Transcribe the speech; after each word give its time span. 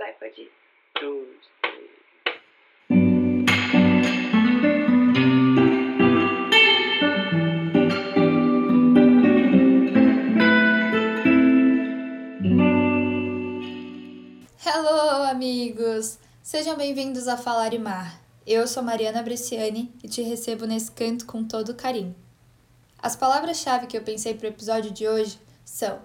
Vai, 0.00 0.14
pode 0.14 0.40
ir. 0.40 0.52
Dois. 0.98 1.40
Hello, 14.64 15.24
amigos! 15.28 16.18
Sejam 16.42 16.78
bem-vindos 16.78 17.28
a 17.28 17.36
Falar 17.36 17.74
e 17.74 17.78
Mar. 17.78 18.22
Eu 18.46 18.66
sou 18.66 18.82
Mariana 18.82 19.22
Bresciani 19.22 19.92
e 20.02 20.08
te 20.08 20.22
recebo 20.22 20.64
nesse 20.64 20.90
canto 20.92 21.26
com 21.26 21.44
todo 21.44 21.74
carinho. 21.74 22.16
As 22.98 23.14
palavras-chave 23.14 23.86
que 23.86 23.98
eu 23.98 24.02
pensei 24.02 24.32
para 24.32 24.46
o 24.46 24.50
episódio 24.50 24.90
de 24.92 25.06
hoje 25.06 25.38
são 25.62 26.00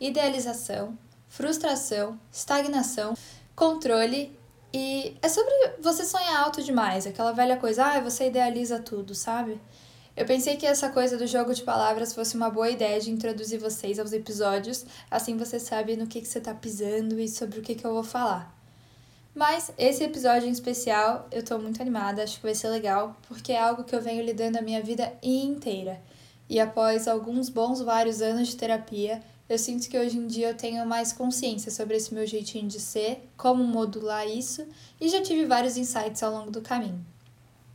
idealização, 0.00 0.96
frustração, 1.28 2.18
estagnação, 2.32 3.14
controle 3.54 4.36
e 4.72 5.16
é 5.22 5.28
sobre 5.28 5.52
você 5.80 6.04
sonhar 6.04 6.42
alto 6.42 6.62
demais, 6.62 7.06
aquela 7.06 7.32
velha 7.32 7.56
coisa, 7.56 7.84
ah, 7.84 8.00
você 8.00 8.28
idealiza 8.28 8.78
tudo, 8.78 9.14
sabe? 9.14 9.60
Eu 10.16 10.26
pensei 10.26 10.56
que 10.56 10.66
essa 10.66 10.88
coisa 10.88 11.16
do 11.16 11.26
jogo 11.26 11.54
de 11.54 11.62
palavras 11.62 12.12
fosse 12.12 12.36
uma 12.36 12.50
boa 12.50 12.68
ideia 12.68 13.00
de 13.00 13.10
introduzir 13.10 13.58
vocês 13.58 13.98
aos 13.98 14.12
episódios, 14.12 14.84
assim 15.10 15.36
você 15.36 15.60
sabe 15.60 15.96
no 15.96 16.06
que, 16.06 16.20
que 16.20 16.26
você 16.26 16.40
tá 16.40 16.52
pisando 16.52 17.20
e 17.20 17.28
sobre 17.28 17.60
o 17.60 17.62
que, 17.62 17.74
que 17.74 17.86
eu 17.86 17.94
vou 17.94 18.02
falar. 18.02 18.52
Mas 19.34 19.70
esse 19.78 20.02
episódio 20.02 20.48
em 20.48 20.50
especial 20.50 21.28
eu 21.30 21.44
tô 21.44 21.56
muito 21.58 21.80
animada, 21.80 22.24
acho 22.24 22.36
que 22.36 22.42
vai 22.42 22.54
ser 22.54 22.68
legal, 22.68 23.16
porque 23.28 23.52
é 23.52 23.60
algo 23.60 23.84
que 23.84 23.94
eu 23.94 24.02
venho 24.02 24.24
lidando 24.24 24.58
a 24.58 24.62
minha 24.62 24.82
vida 24.82 25.12
inteira. 25.22 26.00
E 26.48 26.58
após 26.58 27.06
alguns 27.06 27.48
bons 27.48 27.80
vários 27.80 28.20
anos 28.20 28.48
de 28.48 28.56
terapia, 28.56 29.22
eu 29.48 29.58
sinto 29.58 29.88
que 29.88 29.98
hoje 29.98 30.18
em 30.18 30.26
dia 30.26 30.48
eu 30.48 30.56
tenho 30.56 30.84
mais 30.84 31.12
consciência 31.12 31.70
sobre 31.70 31.96
esse 31.96 32.12
meu 32.12 32.26
jeitinho 32.26 32.68
de 32.68 32.78
ser, 32.78 33.26
como 33.36 33.64
modular 33.64 34.26
isso, 34.28 34.66
e 35.00 35.08
já 35.08 35.22
tive 35.22 35.46
vários 35.46 35.76
insights 35.76 36.22
ao 36.22 36.32
longo 36.32 36.50
do 36.50 36.60
caminho. 36.60 37.04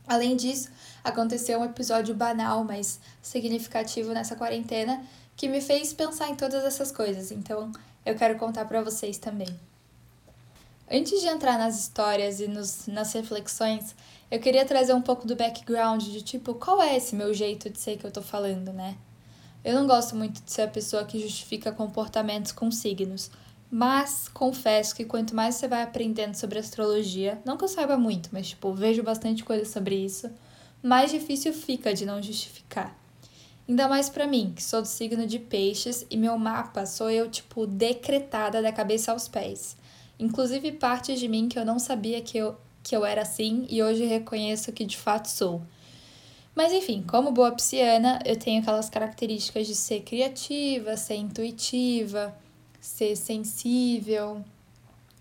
Além 0.06 0.36
disso, 0.36 0.70
aconteceu 1.02 1.58
um 1.58 1.64
episódio 1.64 2.14
banal, 2.14 2.62
mas 2.62 3.00
significativo 3.20 4.12
nessa 4.12 4.36
quarentena, 4.36 5.04
que 5.36 5.48
me 5.48 5.60
fez 5.60 5.92
pensar 5.92 6.28
em 6.28 6.36
todas 6.36 6.64
essas 6.64 6.92
coisas, 6.92 7.32
então 7.32 7.72
eu 8.06 8.14
quero 8.14 8.38
contar 8.38 8.66
para 8.66 8.82
vocês 8.82 9.18
também. 9.18 9.48
Antes 10.90 11.20
de 11.20 11.26
entrar 11.26 11.58
nas 11.58 11.78
histórias 11.78 12.38
e 12.40 12.46
nos, 12.46 12.86
nas 12.86 13.12
reflexões, 13.14 13.96
eu 14.30 14.38
queria 14.38 14.64
trazer 14.64 14.92
um 14.92 15.02
pouco 15.02 15.26
do 15.26 15.34
background 15.34 16.02
de 16.02 16.22
tipo, 16.22 16.54
qual 16.54 16.80
é 16.80 16.96
esse 16.96 17.16
meu 17.16 17.32
jeito 17.32 17.70
de 17.70 17.80
ser 17.80 17.96
que 17.96 18.04
eu 18.04 18.12
tô 18.12 18.20
falando, 18.20 18.72
né? 18.72 18.96
Eu 19.64 19.74
não 19.74 19.86
gosto 19.86 20.14
muito 20.14 20.42
de 20.42 20.52
ser 20.52 20.62
a 20.62 20.68
pessoa 20.68 21.04
que 21.04 21.18
justifica 21.18 21.72
comportamentos 21.72 22.52
com 22.52 22.70
signos, 22.70 23.30
mas 23.70 24.28
confesso 24.28 24.94
que 24.94 25.06
quanto 25.06 25.34
mais 25.34 25.54
você 25.54 25.66
vai 25.66 25.82
aprendendo 25.82 26.34
sobre 26.34 26.58
astrologia, 26.58 27.40
não 27.46 27.56
que 27.56 27.64
eu 27.64 27.68
saiba 27.68 27.96
muito, 27.96 28.28
mas 28.30 28.48
tipo, 28.48 28.72
vejo 28.74 29.02
bastante 29.02 29.42
coisa 29.42 29.64
sobre 29.64 29.94
isso, 29.96 30.30
mais 30.82 31.10
difícil 31.10 31.54
fica 31.54 31.94
de 31.94 32.04
não 32.04 32.22
justificar. 32.22 32.94
Ainda 33.66 33.88
mais 33.88 34.10
para 34.10 34.26
mim, 34.26 34.52
que 34.54 34.62
sou 34.62 34.82
do 34.82 34.86
signo 34.86 35.26
de 35.26 35.38
peixes 35.38 36.06
e 36.10 36.16
meu 36.18 36.36
mapa 36.36 36.84
sou 36.84 37.10
eu, 37.10 37.30
tipo, 37.30 37.66
decretada 37.66 38.60
da 38.60 38.70
cabeça 38.70 39.12
aos 39.12 39.26
pés. 39.26 39.78
Inclusive 40.18 40.72
partes 40.72 41.18
de 41.18 41.26
mim 41.26 41.48
que 41.48 41.58
eu 41.58 41.64
não 41.64 41.78
sabia 41.78 42.20
que 42.20 42.36
eu, 42.36 42.54
que 42.82 42.94
eu 42.94 43.06
era 43.06 43.22
assim 43.22 43.66
e 43.70 43.82
hoje 43.82 44.04
reconheço 44.04 44.72
que 44.72 44.84
de 44.84 44.98
fato 44.98 45.30
sou. 45.30 45.62
Mas 46.54 46.72
enfim, 46.72 47.02
como 47.02 47.32
boa 47.32 47.52
pisciana, 47.52 48.20
eu 48.24 48.38
tenho 48.38 48.62
aquelas 48.62 48.88
características 48.88 49.66
de 49.66 49.74
ser 49.74 50.02
criativa, 50.02 50.96
ser 50.96 51.16
intuitiva, 51.16 52.34
ser 52.80 53.16
sensível. 53.16 54.44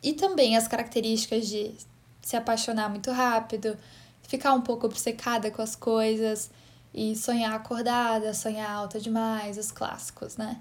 E 0.02 0.14
também 0.14 0.56
as 0.56 0.68
características 0.68 1.48
de 1.48 1.74
se 2.22 2.36
apaixonar 2.36 2.90
muito 2.90 3.12
rápido, 3.12 3.78
ficar 4.22 4.54
um 4.54 4.62
pouco 4.62 4.86
obcecada 4.86 5.50
com 5.50 5.62
as 5.62 5.76
coisas 5.76 6.52
e 6.94 7.16
sonhar 7.16 7.54
acordada, 7.54 8.34
sonhar 8.34 8.70
alta 8.70 9.00
demais, 9.00 9.58
os 9.58 9.72
clássicos, 9.72 10.38
né? 10.38 10.60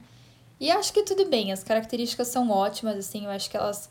E 0.59 0.71
acho 0.71 0.93
que 0.93 1.03
tudo 1.03 1.27
bem, 1.27 1.53
as 1.53 1.63
características 1.63 2.29
são 2.29 2.49
ótimas, 2.51 2.97
assim, 2.97 3.25
eu 3.25 3.31
acho 3.31 3.51
que 3.51 3.57
elas 3.57 3.91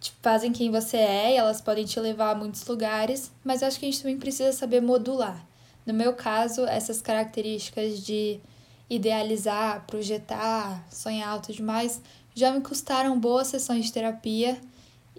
te 0.00 0.12
fazem 0.22 0.52
quem 0.52 0.70
você 0.70 0.96
é 0.96 1.34
e 1.34 1.36
elas 1.36 1.60
podem 1.60 1.84
te 1.84 2.00
levar 2.00 2.30
a 2.30 2.34
muitos 2.34 2.66
lugares, 2.66 3.30
mas 3.44 3.62
acho 3.62 3.78
que 3.78 3.86
a 3.86 3.90
gente 3.90 4.00
também 4.00 4.18
precisa 4.18 4.52
saber 4.52 4.80
modular. 4.80 5.46
No 5.88 5.94
meu 5.94 6.12
caso, 6.12 6.66
essas 6.66 7.00
características 7.00 8.00
de 8.04 8.38
idealizar, 8.90 9.86
projetar, 9.86 10.86
sonhar 10.90 11.30
alto 11.30 11.50
demais 11.50 12.02
já 12.34 12.52
me 12.52 12.60
custaram 12.60 13.18
boas 13.18 13.46
sessões 13.46 13.86
de 13.86 13.92
terapia 13.94 14.60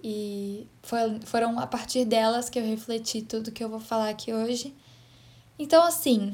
e 0.00 0.68
foram 1.24 1.58
a 1.58 1.66
partir 1.66 2.04
delas 2.04 2.48
que 2.48 2.56
eu 2.56 2.64
refleti 2.64 3.20
tudo 3.20 3.50
que 3.50 3.64
eu 3.64 3.68
vou 3.68 3.80
falar 3.80 4.10
aqui 4.10 4.32
hoje. 4.32 4.72
Então, 5.58 5.82
assim, 5.82 6.32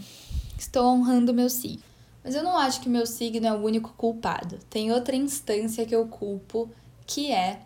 estou 0.58 0.84
honrando 0.84 1.32
meu 1.32 1.48
signo. 1.48 1.82
Mas 2.22 2.34
eu 2.34 2.42
não 2.42 2.58
acho 2.58 2.82
que 2.82 2.90
meu 2.90 3.06
signo 3.06 3.46
é 3.46 3.52
o 3.54 3.64
único 3.64 3.94
culpado. 3.96 4.58
Tem 4.68 4.92
outra 4.92 5.16
instância 5.16 5.86
que 5.86 5.96
eu 5.96 6.08
culpo, 6.08 6.70
que 7.06 7.32
é 7.32 7.62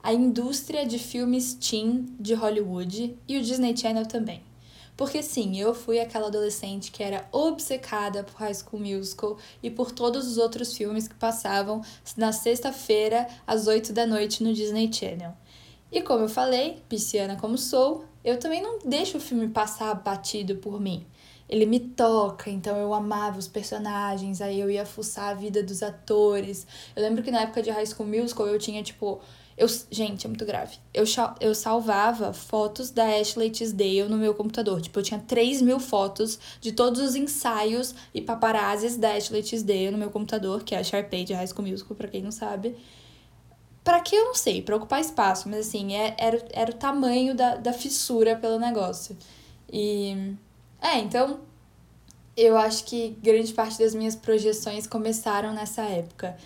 a 0.00 0.14
indústria 0.14 0.86
de 0.86 0.96
filmes 0.96 1.54
teen 1.54 2.06
de 2.20 2.34
Hollywood 2.34 3.18
e 3.26 3.36
o 3.36 3.42
Disney 3.42 3.76
Channel 3.76 4.06
também. 4.06 4.53
Porque 4.96 5.22
sim, 5.22 5.58
eu 5.58 5.74
fui 5.74 5.98
aquela 5.98 6.28
adolescente 6.28 6.92
que 6.92 7.02
era 7.02 7.26
obcecada 7.32 8.22
por 8.22 8.34
High 8.36 8.54
School 8.54 8.80
Musical 8.80 9.36
e 9.62 9.68
por 9.68 9.90
todos 9.90 10.26
os 10.28 10.38
outros 10.38 10.76
filmes 10.76 11.08
que 11.08 11.14
passavam 11.14 11.82
na 12.16 12.30
sexta-feira 12.30 13.26
às 13.46 13.66
8 13.66 13.92
da 13.92 14.06
noite 14.06 14.44
no 14.44 14.54
Disney 14.54 14.92
Channel. 14.92 15.34
E 15.90 16.00
como 16.00 16.24
eu 16.24 16.28
falei, 16.28 16.82
pisciana 16.88 17.36
como 17.36 17.58
sou, 17.58 18.04
eu 18.24 18.38
também 18.38 18.62
não 18.62 18.78
deixo 18.84 19.18
o 19.18 19.20
filme 19.20 19.48
passar 19.48 19.94
batido 19.94 20.56
por 20.56 20.80
mim. 20.80 21.04
Ele 21.48 21.66
me 21.66 21.78
toca, 21.78 22.48
então 22.48 22.76
eu 22.76 22.94
amava 22.94 23.38
os 23.38 23.46
personagens, 23.46 24.40
aí 24.40 24.58
eu 24.58 24.70
ia 24.70 24.86
fuçar 24.86 25.30
a 25.30 25.34
vida 25.34 25.62
dos 25.62 25.82
atores. 25.82 26.66
Eu 26.96 27.02
lembro 27.02 27.22
que 27.22 27.30
na 27.30 27.42
época 27.42 27.62
de 27.62 27.70
High 27.70 27.86
School 27.86 28.08
Musical 28.08 28.46
eu 28.46 28.58
tinha, 28.58 28.82
tipo, 28.82 29.20
eu, 29.56 29.68
gente, 29.90 30.26
é 30.26 30.28
muito 30.28 30.44
grave. 30.44 30.78
Eu, 30.92 31.04
eu 31.40 31.54
salvava 31.54 32.32
fotos 32.32 32.90
da 32.90 33.04
Ashley 33.20 33.50
Tisdale 33.50 34.08
no 34.08 34.16
meu 34.16 34.34
computador. 34.34 34.80
Tipo, 34.80 34.98
eu 34.98 35.02
tinha 35.02 35.20
3 35.20 35.62
mil 35.62 35.78
fotos 35.78 36.38
de 36.60 36.72
todos 36.72 37.00
os 37.00 37.14
ensaios 37.14 37.94
e 38.12 38.20
paparazzis 38.20 38.96
da 38.96 39.12
Ashley 39.12 39.42
Tisdale 39.42 39.92
no 39.92 39.98
meu 39.98 40.10
computador, 40.10 40.64
que 40.64 40.74
é 40.74 40.78
a 40.78 40.84
Sharpay 40.84 41.24
de 41.24 41.32
High 41.32 41.46
School 41.46 41.68
Musical, 41.68 41.96
pra 41.96 42.08
quem 42.08 42.20
não 42.20 42.32
sabe. 42.32 42.76
Pra 43.84 44.00
que 44.00 44.16
eu 44.16 44.24
não 44.24 44.34
sei, 44.34 44.60
pra 44.60 44.76
ocupar 44.76 45.00
espaço, 45.00 45.48
mas 45.48 45.68
assim, 45.68 45.94
é, 45.94 46.16
era, 46.18 46.44
era 46.52 46.70
o 46.70 46.74
tamanho 46.74 47.34
da, 47.34 47.54
da 47.56 47.72
fissura 47.72 48.34
pelo 48.34 48.58
negócio. 48.58 49.16
E. 49.72 50.34
É, 50.80 50.98
então. 50.98 51.40
Eu 52.36 52.56
acho 52.56 52.84
que 52.86 53.10
grande 53.22 53.52
parte 53.52 53.78
das 53.78 53.94
minhas 53.94 54.16
projeções 54.16 54.88
começaram 54.88 55.52
nessa 55.52 55.82
época. 55.82 56.36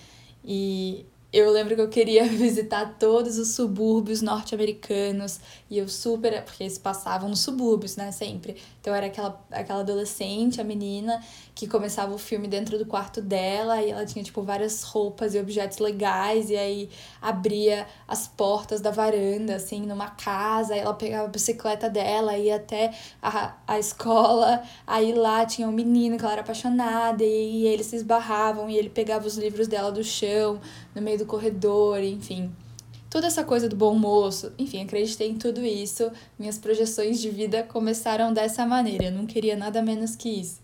E 0.45 1.07
eu 1.33 1.51
lembro 1.51 1.75
que 1.75 1.81
eu 1.81 1.89
queria 1.89 2.25
visitar 2.29 2.97
todos 2.99 3.39
os 3.39 3.55
subúrbios 3.55 4.23
norte-americanos 4.23 5.41
e 5.71 5.79
eu 5.79 5.89
super. 5.89 6.43
Porque 6.45 6.63
eles 6.63 6.79
passavam 6.79 7.29
nos 7.29 7.41
subúrbios, 7.41 7.97
né? 7.97 8.11
Sempre. 8.13 8.57
Então 8.89 8.97
era 8.97 9.07
aquela, 9.09 9.39
aquela 9.51 9.81
adolescente, 9.81 10.63
a 10.63 10.65
menina, 10.65 11.23
que 11.55 11.67
começava 11.67 12.15
o 12.15 12.17
filme 12.17 12.49
dentro 12.49 12.79
do 12.79 12.87
quarto 12.87 13.21
dela 13.21 13.83
e 13.83 13.91
ela 13.91 14.07
tinha, 14.07 14.25
tipo, 14.25 14.41
várias 14.41 14.83
roupas 14.83 15.35
e 15.35 15.39
objetos 15.39 15.77
legais 15.77 16.49
e 16.49 16.57
aí 16.57 16.89
abria 17.21 17.87
as 18.09 18.27
portas 18.27 18.81
da 18.81 18.91
varanda, 18.91 19.57
assim, 19.57 19.83
numa 19.83 20.09
casa. 20.09 20.75
Ela 20.75 20.95
pegava 20.95 21.27
a 21.27 21.29
bicicleta 21.29 21.91
dela, 21.91 22.39
ia 22.39 22.57
até 22.57 22.95
a, 23.23 23.57
a 23.67 23.79
escola. 23.79 24.63
Aí 24.87 25.13
lá 25.13 25.45
tinha 25.45 25.69
um 25.69 25.73
menino 25.73 26.17
que 26.17 26.25
ela 26.25 26.33
era 26.33 26.41
apaixonada 26.41 27.23
e, 27.23 27.65
e 27.65 27.67
eles 27.67 27.89
se 27.89 27.97
esbarravam 27.97 28.71
e 28.71 28.79
ele 28.79 28.89
pegava 28.89 29.27
os 29.27 29.37
livros 29.37 29.69
dela 29.69 29.93
do 29.93 30.03
chão 30.03 30.59
no 30.95 31.03
meio 31.03 31.19
do 31.19 31.27
corredor, 31.27 32.03
enfim. 32.03 32.51
Toda 33.11 33.27
essa 33.27 33.43
coisa 33.43 33.69
do 33.69 33.77
bom 33.77 33.95
moço, 33.95 34.53
enfim, 34.59 34.83
acreditei 34.83 35.31
em 35.31 35.39
tudo 35.39 35.65
isso. 35.65 36.11
Minhas 36.39 36.59
projeções 36.59 37.21
de 37.21 37.31
vida 37.31 37.63
começaram 37.63 38.33
dessa 38.33 38.67
maneira, 38.67 39.07
eu 39.07 39.13
não 39.13 39.25
queria 39.27 39.57
nada 39.57 39.81
menos 39.81 40.15
que 40.15 40.29
isso. 40.29 40.61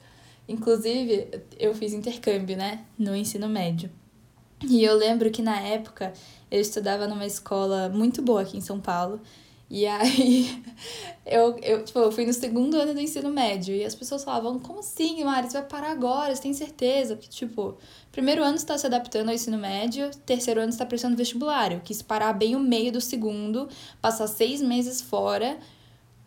Inclusive, 0.46 1.28
eu 1.58 1.74
fiz 1.74 1.94
intercâmbio, 1.94 2.56
né, 2.56 2.84
no 2.98 3.16
ensino 3.16 3.48
médio. 3.48 3.90
E 4.62 4.84
eu 4.84 4.94
lembro 4.94 5.30
que 5.30 5.42
na 5.42 5.58
época 5.58 6.12
eu 6.50 6.60
estudava 6.60 7.06
numa 7.06 7.26
escola 7.26 7.88
muito 7.88 8.20
boa 8.20 8.42
aqui 8.42 8.58
em 8.58 8.60
São 8.60 8.78
Paulo. 8.80 9.20
E 9.70 9.86
aí, 9.86 10.62
eu, 11.24 11.58
eu, 11.58 11.84
tipo, 11.84 11.98
eu 11.98 12.12
fui 12.12 12.26
no 12.26 12.32
segundo 12.32 12.76
ano 12.76 12.94
do 12.94 13.00
ensino 13.00 13.30
médio 13.30 13.74
e 13.74 13.84
as 13.84 13.94
pessoas 13.94 14.22
falavam, 14.22 14.58
como 14.58 14.80
assim, 14.80 15.24
Mari, 15.24 15.50
você 15.50 15.58
vai 15.58 15.68
parar 15.68 15.90
agora, 15.90 16.34
você 16.34 16.42
tem 16.42 16.52
certeza? 16.52 17.16
Porque, 17.16 17.28
tipo, 17.28 17.76
primeiro 18.12 18.42
ano 18.42 18.58
você 18.58 18.66
tá 18.66 18.76
se 18.76 18.86
adaptando 18.86 19.28
ao 19.28 19.34
ensino 19.34 19.58
médio, 19.58 20.10
terceiro 20.26 20.60
ano 20.60 20.70
você 20.72 20.78
tá 20.78 20.86
prestando 20.86 21.16
vestibular. 21.16 21.72
Eu 21.72 21.80
quis 21.80 22.02
parar 22.02 22.32
bem 22.32 22.54
o 22.54 22.60
meio 22.60 22.92
do 22.92 23.00
segundo, 23.00 23.68
passar 24.00 24.26
seis 24.26 24.60
meses 24.60 25.00
fora 25.00 25.58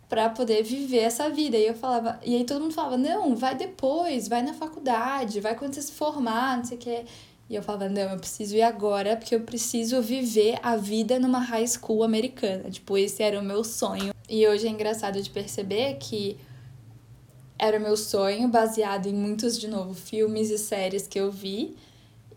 para 0.10 0.30
poder 0.30 0.64
viver 0.64 1.00
essa 1.00 1.30
vida. 1.30 1.58
E 1.58 1.68
eu 1.68 1.74
falava, 1.74 2.20
e 2.26 2.36
aí 2.36 2.44
todo 2.46 2.62
mundo 2.62 2.74
falava, 2.74 2.98
não, 2.98 3.36
vai 3.36 3.56
depois, 3.56 4.28
vai 4.28 4.42
na 4.42 4.54
faculdade, 4.54 5.42
vai 5.42 5.56
quando 5.56 5.74
você 5.74 5.82
se 5.82 5.92
formar, 5.92 6.58
não 6.58 6.64
sei 6.66 6.78
o 6.78 6.80
que. 6.80 7.06
E 7.50 7.56
eu 7.56 7.64
falava, 7.64 7.88
não, 7.88 8.02
eu 8.02 8.18
preciso 8.18 8.56
ir 8.56 8.62
agora, 8.62 9.16
porque 9.16 9.34
eu 9.34 9.42
preciso 9.42 10.02
viver 10.02 10.60
a 10.62 10.76
vida 10.76 11.18
numa 11.18 11.40
high 11.40 11.66
school 11.66 12.04
americana. 12.04 12.70
Tipo, 12.70 12.98
esse 12.98 13.24
era 13.24 13.40
o 13.40 13.44
meu 13.44 13.64
sonho. 13.64 14.14
E 14.30 14.46
hoje 14.46 14.68
é 14.68 14.70
engraçado 14.70 15.22
de 15.22 15.30
perceber 15.30 15.96
que 15.96 16.38
era 17.58 17.78
o 17.78 17.82
meu 17.82 17.96
sonho, 17.96 18.50
baseado 18.50 19.08
em 19.08 19.14
muitos, 19.14 19.58
de 19.58 19.68
novo, 19.68 19.94
filmes 19.94 20.50
e 20.50 20.58
séries 20.58 21.08
que 21.08 21.20
eu 21.20 21.32
vi. 21.32 21.76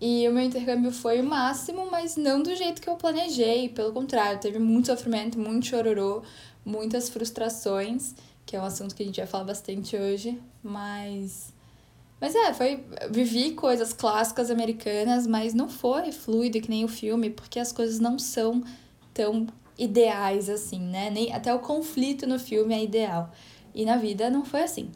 E 0.01 0.27
o 0.29 0.33
meu 0.33 0.45
intercâmbio 0.45 0.93
foi 0.93 1.21
o 1.21 1.25
máximo, 1.25 1.91
mas 1.91 2.17
não 2.17 2.43
do 2.43 2.55
jeito 2.55 2.81
que 2.81 2.89
eu 2.89 2.97
planejei. 2.97 3.69
Pelo 3.69 3.93
contrário, 3.93 4.41
teve 4.41 4.59
muito 4.59 4.87
sofrimento, 4.87 5.39
muito 5.39 5.67
chororô, 5.67 6.23
muitas 6.65 7.11
frustrações, 7.11 8.15
que 8.47 8.57
é 8.57 8.61
um 8.61 8.65
assunto 8.65 8.95
que 8.95 9.03
a 9.03 9.07
gente 9.07 9.19
vai 9.19 9.27
falar 9.27 9.45
bastante 9.45 9.97
hoje. 9.97 10.41
Mas 10.63 11.50
mas 12.21 12.35
é, 12.35 12.53
foi. 12.53 12.85
Vivi 13.11 13.53
coisas 13.53 13.93
clássicas 13.93 14.51
americanas, 14.51 15.27
mas 15.27 15.55
não 15.55 15.69
foi 15.69 16.13
fluido 16.13 16.61
que 16.61 16.69
nem 16.69 16.85
o 16.85 16.89
filme, 16.89 17.31
porque 17.31 17.59
as 17.59 17.73
coisas 17.73 17.99
não 17.99 18.19
são 18.19 18.63
tão 19.15 19.47
ideais 19.79 20.51
assim, 20.51 20.81
né? 20.81 21.09
Nem, 21.09 21.33
até 21.33 21.53
o 21.55 21.59
conflito 21.59 22.27
no 22.27 22.39
filme 22.39 22.75
é 22.75 22.85
ideal. 22.85 23.33
E 23.75 23.85
na 23.85 23.97
vida 23.97 24.29
não 24.29 24.45
foi 24.45 24.63
assim. 24.63 24.91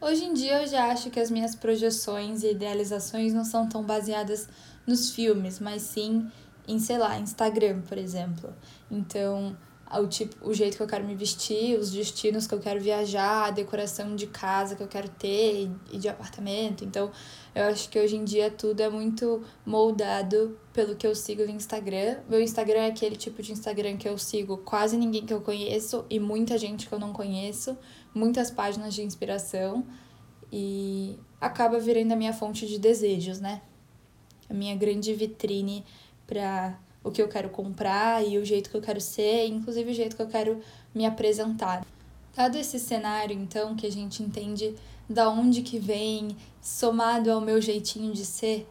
Hoje 0.00 0.24
em 0.24 0.34
dia 0.34 0.62
eu 0.62 0.66
já 0.66 0.86
acho 0.86 1.10
que 1.10 1.20
as 1.20 1.30
minhas 1.30 1.54
projeções 1.54 2.42
e 2.42 2.50
idealizações 2.50 3.32
não 3.32 3.44
são 3.44 3.68
tão 3.68 3.84
baseadas 3.84 4.48
nos 4.86 5.14
filmes, 5.14 5.60
mas 5.60 5.82
sim 5.82 6.28
em, 6.66 6.78
sei 6.78 6.98
lá, 6.98 7.18
Instagram, 7.18 7.82
por 7.82 7.96
exemplo. 7.96 8.52
Então, 8.90 9.56
o, 10.00 10.06
tipo, 10.06 10.48
o 10.48 10.54
jeito 10.54 10.76
que 10.76 10.82
eu 10.82 10.86
quero 10.86 11.04
me 11.04 11.14
vestir, 11.14 11.78
os 11.78 11.90
destinos 11.90 12.46
que 12.46 12.54
eu 12.54 12.60
quero 12.60 12.80
viajar, 12.80 13.48
a 13.48 13.50
decoração 13.50 14.16
de 14.16 14.26
casa 14.26 14.74
que 14.74 14.82
eu 14.82 14.88
quero 14.88 15.08
ter 15.08 15.70
e 15.90 15.98
de 15.98 16.08
apartamento. 16.08 16.84
Então, 16.84 17.10
eu 17.54 17.64
acho 17.64 17.88
que 17.90 17.98
hoje 17.98 18.16
em 18.16 18.24
dia 18.24 18.50
tudo 18.50 18.80
é 18.80 18.88
muito 18.88 19.42
moldado 19.66 20.58
pelo 20.72 20.96
que 20.96 21.06
eu 21.06 21.14
sigo 21.14 21.44
no 21.44 21.50
Instagram. 21.50 22.20
Meu 22.28 22.40
Instagram 22.40 22.80
é 22.80 22.86
aquele 22.86 23.16
tipo 23.16 23.42
de 23.42 23.52
Instagram 23.52 23.96
que 23.96 24.08
eu 24.08 24.16
sigo 24.16 24.58
quase 24.58 24.96
ninguém 24.96 25.26
que 25.26 25.34
eu 25.34 25.42
conheço 25.42 26.06
e 26.08 26.18
muita 26.18 26.56
gente 26.56 26.88
que 26.88 26.94
eu 26.94 26.98
não 26.98 27.12
conheço, 27.12 27.76
muitas 28.14 28.50
páginas 28.50 28.94
de 28.94 29.02
inspiração 29.02 29.84
e 30.50 31.18
acaba 31.40 31.78
virando 31.78 32.12
a 32.12 32.16
minha 32.16 32.32
fonte 32.32 32.66
de 32.66 32.78
desejos, 32.78 33.40
né? 33.40 33.60
A 34.48 34.54
minha 34.54 34.74
grande 34.74 35.12
vitrine 35.14 35.84
para 36.26 36.78
o 37.02 37.10
que 37.10 37.20
eu 37.20 37.28
quero 37.28 37.48
comprar 37.48 38.26
e 38.26 38.38
o 38.38 38.44
jeito 38.44 38.70
que 38.70 38.76
eu 38.76 38.80
quero 38.80 39.00
ser, 39.00 39.46
inclusive 39.46 39.90
o 39.90 39.94
jeito 39.94 40.16
que 40.16 40.22
eu 40.22 40.28
quero 40.28 40.60
me 40.94 41.04
apresentar. 41.04 41.84
Dado 42.34 42.56
esse 42.56 42.78
cenário, 42.78 43.36
então, 43.36 43.74
que 43.76 43.86
a 43.86 43.92
gente 43.92 44.22
entende 44.22 44.74
da 45.08 45.28
onde 45.28 45.62
que 45.62 45.78
vem, 45.78 46.36
somado 46.60 47.30
ao 47.30 47.40
meu 47.40 47.60
jeitinho 47.60 48.12
de 48.12 48.24
ser, 48.24 48.66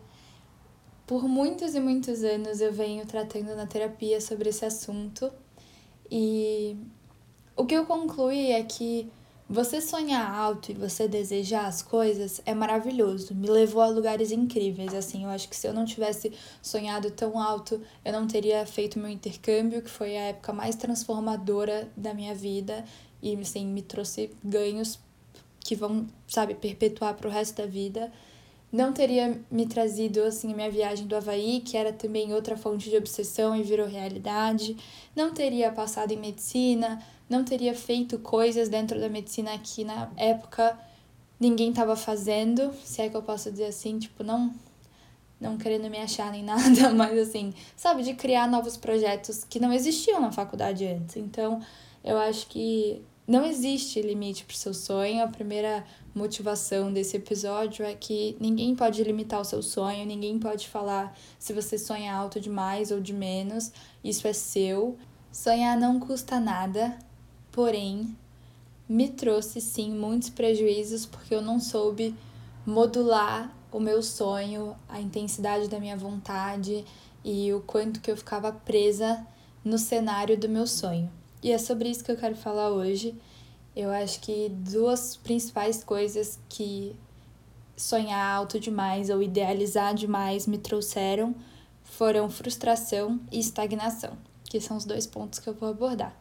por 1.06 1.28
muitos 1.28 1.76
e 1.76 1.80
muitos 1.80 2.24
anos 2.24 2.62
eu 2.62 2.72
venho 2.72 3.06
tratando 3.06 3.54
na 3.56 3.68
terapia 3.68 4.22
sobre 4.22 4.50
esse 4.50 4.64
assunto 4.64 5.30
e 6.10 6.78
o 7.56 7.66
que 7.66 7.76
eu 7.76 7.86
concluí 7.86 8.52
é 8.52 8.64
que 8.64 9.12
você 9.52 9.82
sonhar 9.82 10.34
alto 10.34 10.72
e 10.72 10.74
você 10.74 11.10
desejar 11.10 11.66
as 11.66 11.82
coisas 11.82 12.42
é 12.46 12.54
maravilhoso. 12.54 13.36
Me 13.36 13.50
levou 13.50 13.82
a 13.82 13.88
lugares 13.88 14.32
incríveis. 14.32 14.94
Assim, 14.94 15.26
eu 15.26 15.30
acho 15.30 15.50
que 15.50 15.56
se 15.58 15.68
eu 15.68 15.74
não 15.74 15.84
tivesse 15.84 16.32
sonhado 16.62 17.12
tão 17.12 17.38
alto, 17.38 17.82
eu 18.06 18.14
não 18.14 18.26
teria 18.26 18.66
feito 18.66 18.98
meu 18.98 19.10
intercâmbio, 19.10 19.82
que 19.82 19.90
foi 19.90 20.18
a 20.18 20.28
época 20.28 20.54
mais 20.54 20.78
transformadora 20.78 21.92
da 21.98 22.14
minha 22.14 22.34
vida 22.34 22.86
e 23.22 23.36
assim, 23.36 23.68
me 23.68 23.82
trouxe 23.82 24.32
ganhos 24.42 24.98
que 25.60 25.76
vão, 25.76 26.08
sabe, 26.28 26.56
perpetuar 26.56 27.14
para 27.16 27.28
o 27.28 27.32
resto 27.32 27.58
da 27.58 27.66
vida. 27.66 28.10
Não 28.72 28.94
teria 28.94 29.38
me 29.52 29.66
trazido 29.66 30.24
assim 30.24 30.54
a 30.54 30.56
minha 30.56 30.72
viagem 30.72 31.06
do 31.06 31.16
Havaí, 31.16 31.60
que 31.60 31.76
era 31.76 31.92
também 31.92 32.34
outra 32.34 32.56
fonte 32.56 32.90
de 32.90 32.96
obsessão 32.96 33.54
e 33.54 33.64
virou 33.64 33.86
realidade. 33.86 34.78
Não 35.14 35.34
teria 35.34 35.70
passado 35.74 36.14
em 36.14 36.18
medicina, 36.18 37.04
não 37.32 37.46
teria 37.46 37.74
feito 37.74 38.20
coisas 38.20 38.68
dentro 38.68 39.00
da 39.00 39.08
medicina 39.08 39.58
que 39.58 39.86
na 39.86 40.12
época 40.18 40.78
ninguém 41.40 41.70
estava 41.70 41.96
fazendo, 41.96 42.72
se 42.84 43.02
é 43.02 43.10
que 43.10 43.16
eu 43.16 43.24
posso 43.24 43.50
dizer 43.50 43.66
assim, 43.66 43.98
tipo, 43.98 44.24
não 44.24 44.54
não 45.40 45.58
querendo 45.58 45.90
me 45.90 45.98
achar 45.98 46.32
nem 46.32 46.44
nada, 46.46 46.94
mas 46.94 47.18
assim, 47.18 47.52
sabe, 47.76 48.04
de 48.04 48.14
criar 48.14 48.48
novos 48.48 48.78
projetos 48.78 49.44
que 49.44 49.60
não 49.60 49.74
existiam 49.74 50.22
na 50.22 50.32
faculdade 50.32 50.86
antes. 50.86 51.16
Então, 51.18 51.60
eu 52.04 52.20
acho 52.20 52.46
que 52.46 53.02
não 53.28 53.44
existe 53.44 54.02
limite 54.02 54.44
para 54.46 54.54
o 54.54 54.58
seu 54.58 54.74
sonho. 54.74 55.24
A 55.24 55.28
primeira 55.28 55.84
motivação 56.14 56.94
desse 56.94 57.18
episódio 57.18 57.84
é 57.84 57.96
que 57.96 58.38
ninguém 58.40 58.76
pode 58.76 59.04
limitar 59.04 59.42
o 59.42 59.46
seu 59.46 59.64
sonho, 59.64 60.06
ninguém 60.06 60.38
pode 60.38 60.68
falar 60.68 61.18
se 61.40 61.54
você 61.54 61.76
sonha 61.76 62.14
alto 62.14 62.40
demais 62.40 62.92
ou 62.92 63.00
de 63.00 63.14
menos. 63.14 63.72
Isso 64.04 64.28
é 64.28 64.34
seu. 64.34 64.96
Sonhar 65.32 65.80
não 65.80 66.00
custa 66.00 66.40
nada, 66.40 67.00
porém 67.52 68.16
me 68.88 69.10
trouxe 69.10 69.62
sim 69.62 69.92
muitos 69.92 70.30
prejuízos 70.30 71.06
porque 71.06 71.34
eu 71.34 71.42
não 71.42 71.60
soube 71.60 72.16
modular 72.66 73.56
o 73.72 73.80
meu 73.80 74.04
sonho, 74.04 74.76
a 74.90 75.00
intensidade 75.00 75.68
da 75.68 75.80
minha 75.80 75.96
vontade 75.96 76.84
e 77.24 77.54
o 77.54 77.62
quanto 77.62 78.02
que 78.02 78.12
eu 78.12 78.18
ficava 78.18 78.52
presa 78.52 79.26
no 79.64 79.78
cenário 79.78 80.38
do 80.38 80.50
meu 80.50 80.68
sonho. 80.68 81.10
E 81.42 81.52
é 81.52 81.58
sobre 81.58 81.90
isso 81.90 82.04
que 82.04 82.12
eu 82.12 82.18
quero 82.18 82.36
falar 82.36 82.70
hoje. 82.70 83.16
Eu 83.76 83.90
acho 83.90 84.20
que 84.20 84.50
duas 84.50 85.16
principais 85.16 85.84
coisas 85.84 86.38
que 86.50 86.96
sonhar 87.78 88.36
alto 88.36 88.60
demais 88.60 89.10
ou 89.10 89.24
idealizar 89.24 89.96
demais 89.96 90.46
me 90.46 90.58
trouxeram 90.58 91.34
foram 91.84 92.30
frustração 92.30 93.20
e 93.32 93.40
estagnação, 93.40 94.18
que 94.44 94.60
são 94.60 94.78
os 94.78 94.86
dois 94.86 95.08
pontos 95.08 95.40
que 95.40 95.48
eu 95.48 95.54
vou 95.54 95.70
abordar. 95.70 96.21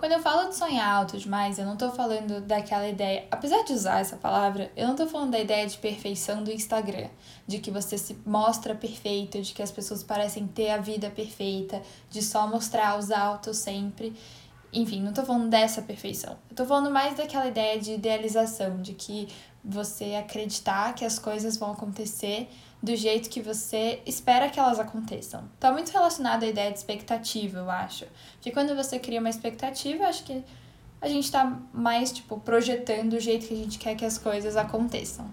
Quando 0.00 0.12
eu 0.12 0.22
falo 0.22 0.48
de 0.48 0.56
sonhar 0.56 0.88
alto 0.88 1.18
demais, 1.18 1.58
eu 1.58 1.66
não 1.66 1.76
tô 1.76 1.90
falando 1.90 2.40
daquela 2.40 2.88
ideia. 2.88 3.26
Apesar 3.30 3.62
de 3.64 3.74
usar 3.74 4.00
essa 4.00 4.16
palavra, 4.16 4.72
eu 4.74 4.88
não 4.88 4.96
tô 4.96 5.06
falando 5.06 5.32
da 5.32 5.38
ideia 5.38 5.66
de 5.66 5.76
perfeição 5.76 6.42
do 6.42 6.50
Instagram, 6.50 7.08
de 7.46 7.58
que 7.58 7.70
você 7.70 7.98
se 7.98 8.16
mostra 8.24 8.74
perfeito, 8.74 9.42
de 9.42 9.52
que 9.52 9.62
as 9.62 9.70
pessoas 9.70 10.02
parecem 10.02 10.46
ter 10.46 10.70
a 10.70 10.78
vida 10.78 11.10
perfeita, 11.10 11.82
de 12.08 12.22
só 12.22 12.46
mostrar 12.46 12.98
os 12.98 13.10
altos 13.10 13.58
sempre. 13.58 14.16
Enfim, 14.72 15.02
não 15.02 15.12
tô 15.12 15.22
falando 15.22 15.50
dessa 15.50 15.82
perfeição. 15.82 16.38
Eu 16.48 16.56
tô 16.56 16.64
falando 16.64 16.90
mais 16.90 17.14
daquela 17.14 17.46
ideia 17.46 17.78
de 17.78 17.92
idealização, 17.92 18.80
de 18.80 18.94
que 18.94 19.28
você 19.62 20.14
acreditar 20.14 20.94
que 20.94 21.04
as 21.04 21.18
coisas 21.18 21.58
vão 21.58 21.72
acontecer 21.72 22.48
do 22.82 22.96
jeito 22.96 23.28
que 23.28 23.42
você 23.42 24.00
espera 24.06 24.48
que 24.48 24.58
elas 24.58 24.78
aconteçam. 24.78 25.44
Tá 25.58 25.70
muito 25.70 25.90
relacionado 25.90 26.44
à 26.44 26.46
ideia 26.46 26.72
de 26.72 26.78
expectativa, 26.78 27.58
eu 27.58 27.70
acho. 27.70 28.06
Que 28.40 28.50
quando 28.50 28.74
você 28.74 28.98
cria 28.98 29.20
uma 29.20 29.28
expectativa, 29.28 30.04
acho 30.04 30.24
que 30.24 30.42
a 31.00 31.08
gente 31.08 31.30
tá 31.30 31.58
mais, 31.72 32.12
tipo, 32.12 32.38
projetando 32.40 33.14
o 33.14 33.20
jeito 33.20 33.46
que 33.46 33.54
a 33.54 33.56
gente 33.56 33.78
quer 33.78 33.94
que 33.94 34.04
as 34.04 34.18
coisas 34.18 34.56
aconteçam. 34.56 35.30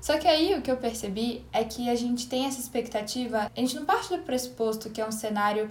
Só 0.00 0.16
que 0.18 0.26
aí 0.26 0.54
o 0.54 0.62
que 0.62 0.70
eu 0.70 0.78
percebi 0.78 1.44
é 1.52 1.62
que 1.62 1.90
a 1.90 1.94
gente 1.94 2.26
tem 2.26 2.46
essa 2.46 2.58
expectativa, 2.58 3.50
a 3.54 3.60
gente 3.60 3.76
não 3.76 3.84
parte 3.84 4.08
do 4.08 4.22
pressuposto 4.22 4.88
que 4.88 5.00
é 5.00 5.06
um 5.06 5.12
cenário 5.12 5.70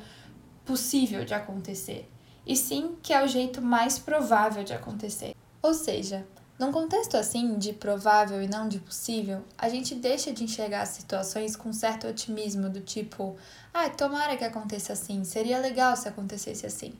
possível 0.63 1.25
de 1.25 1.33
acontecer, 1.33 2.07
e 2.45 2.55
sim 2.55 2.95
que 3.01 3.11
é 3.11 3.23
o 3.23 3.27
jeito 3.27 3.59
mais 3.59 3.97
provável 3.97 4.63
de 4.63 4.71
acontecer. 4.71 5.35
Ou 5.63 5.73
seja, 5.73 6.27
num 6.59 6.73
contexto 6.73 7.15
assim, 7.15 7.57
de 7.57 7.71
provável 7.71 8.41
e 8.41 8.47
não 8.47 8.67
de 8.67 8.79
possível, 8.79 9.45
a 9.57 9.69
gente 9.69 9.95
deixa 9.95 10.33
de 10.33 10.43
enxergar 10.43 10.81
as 10.81 10.89
situações 10.89 11.55
com 11.55 11.71
certo 11.71 12.05
otimismo, 12.05 12.69
do 12.69 12.81
tipo, 12.81 13.37
ah, 13.73 13.89
tomara 13.89 14.35
que 14.35 14.43
aconteça 14.43 14.91
assim, 14.91 15.23
seria 15.23 15.57
legal 15.57 15.95
se 15.95 16.09
acontecesse 16.09 16.65
assim. 16.65 16.93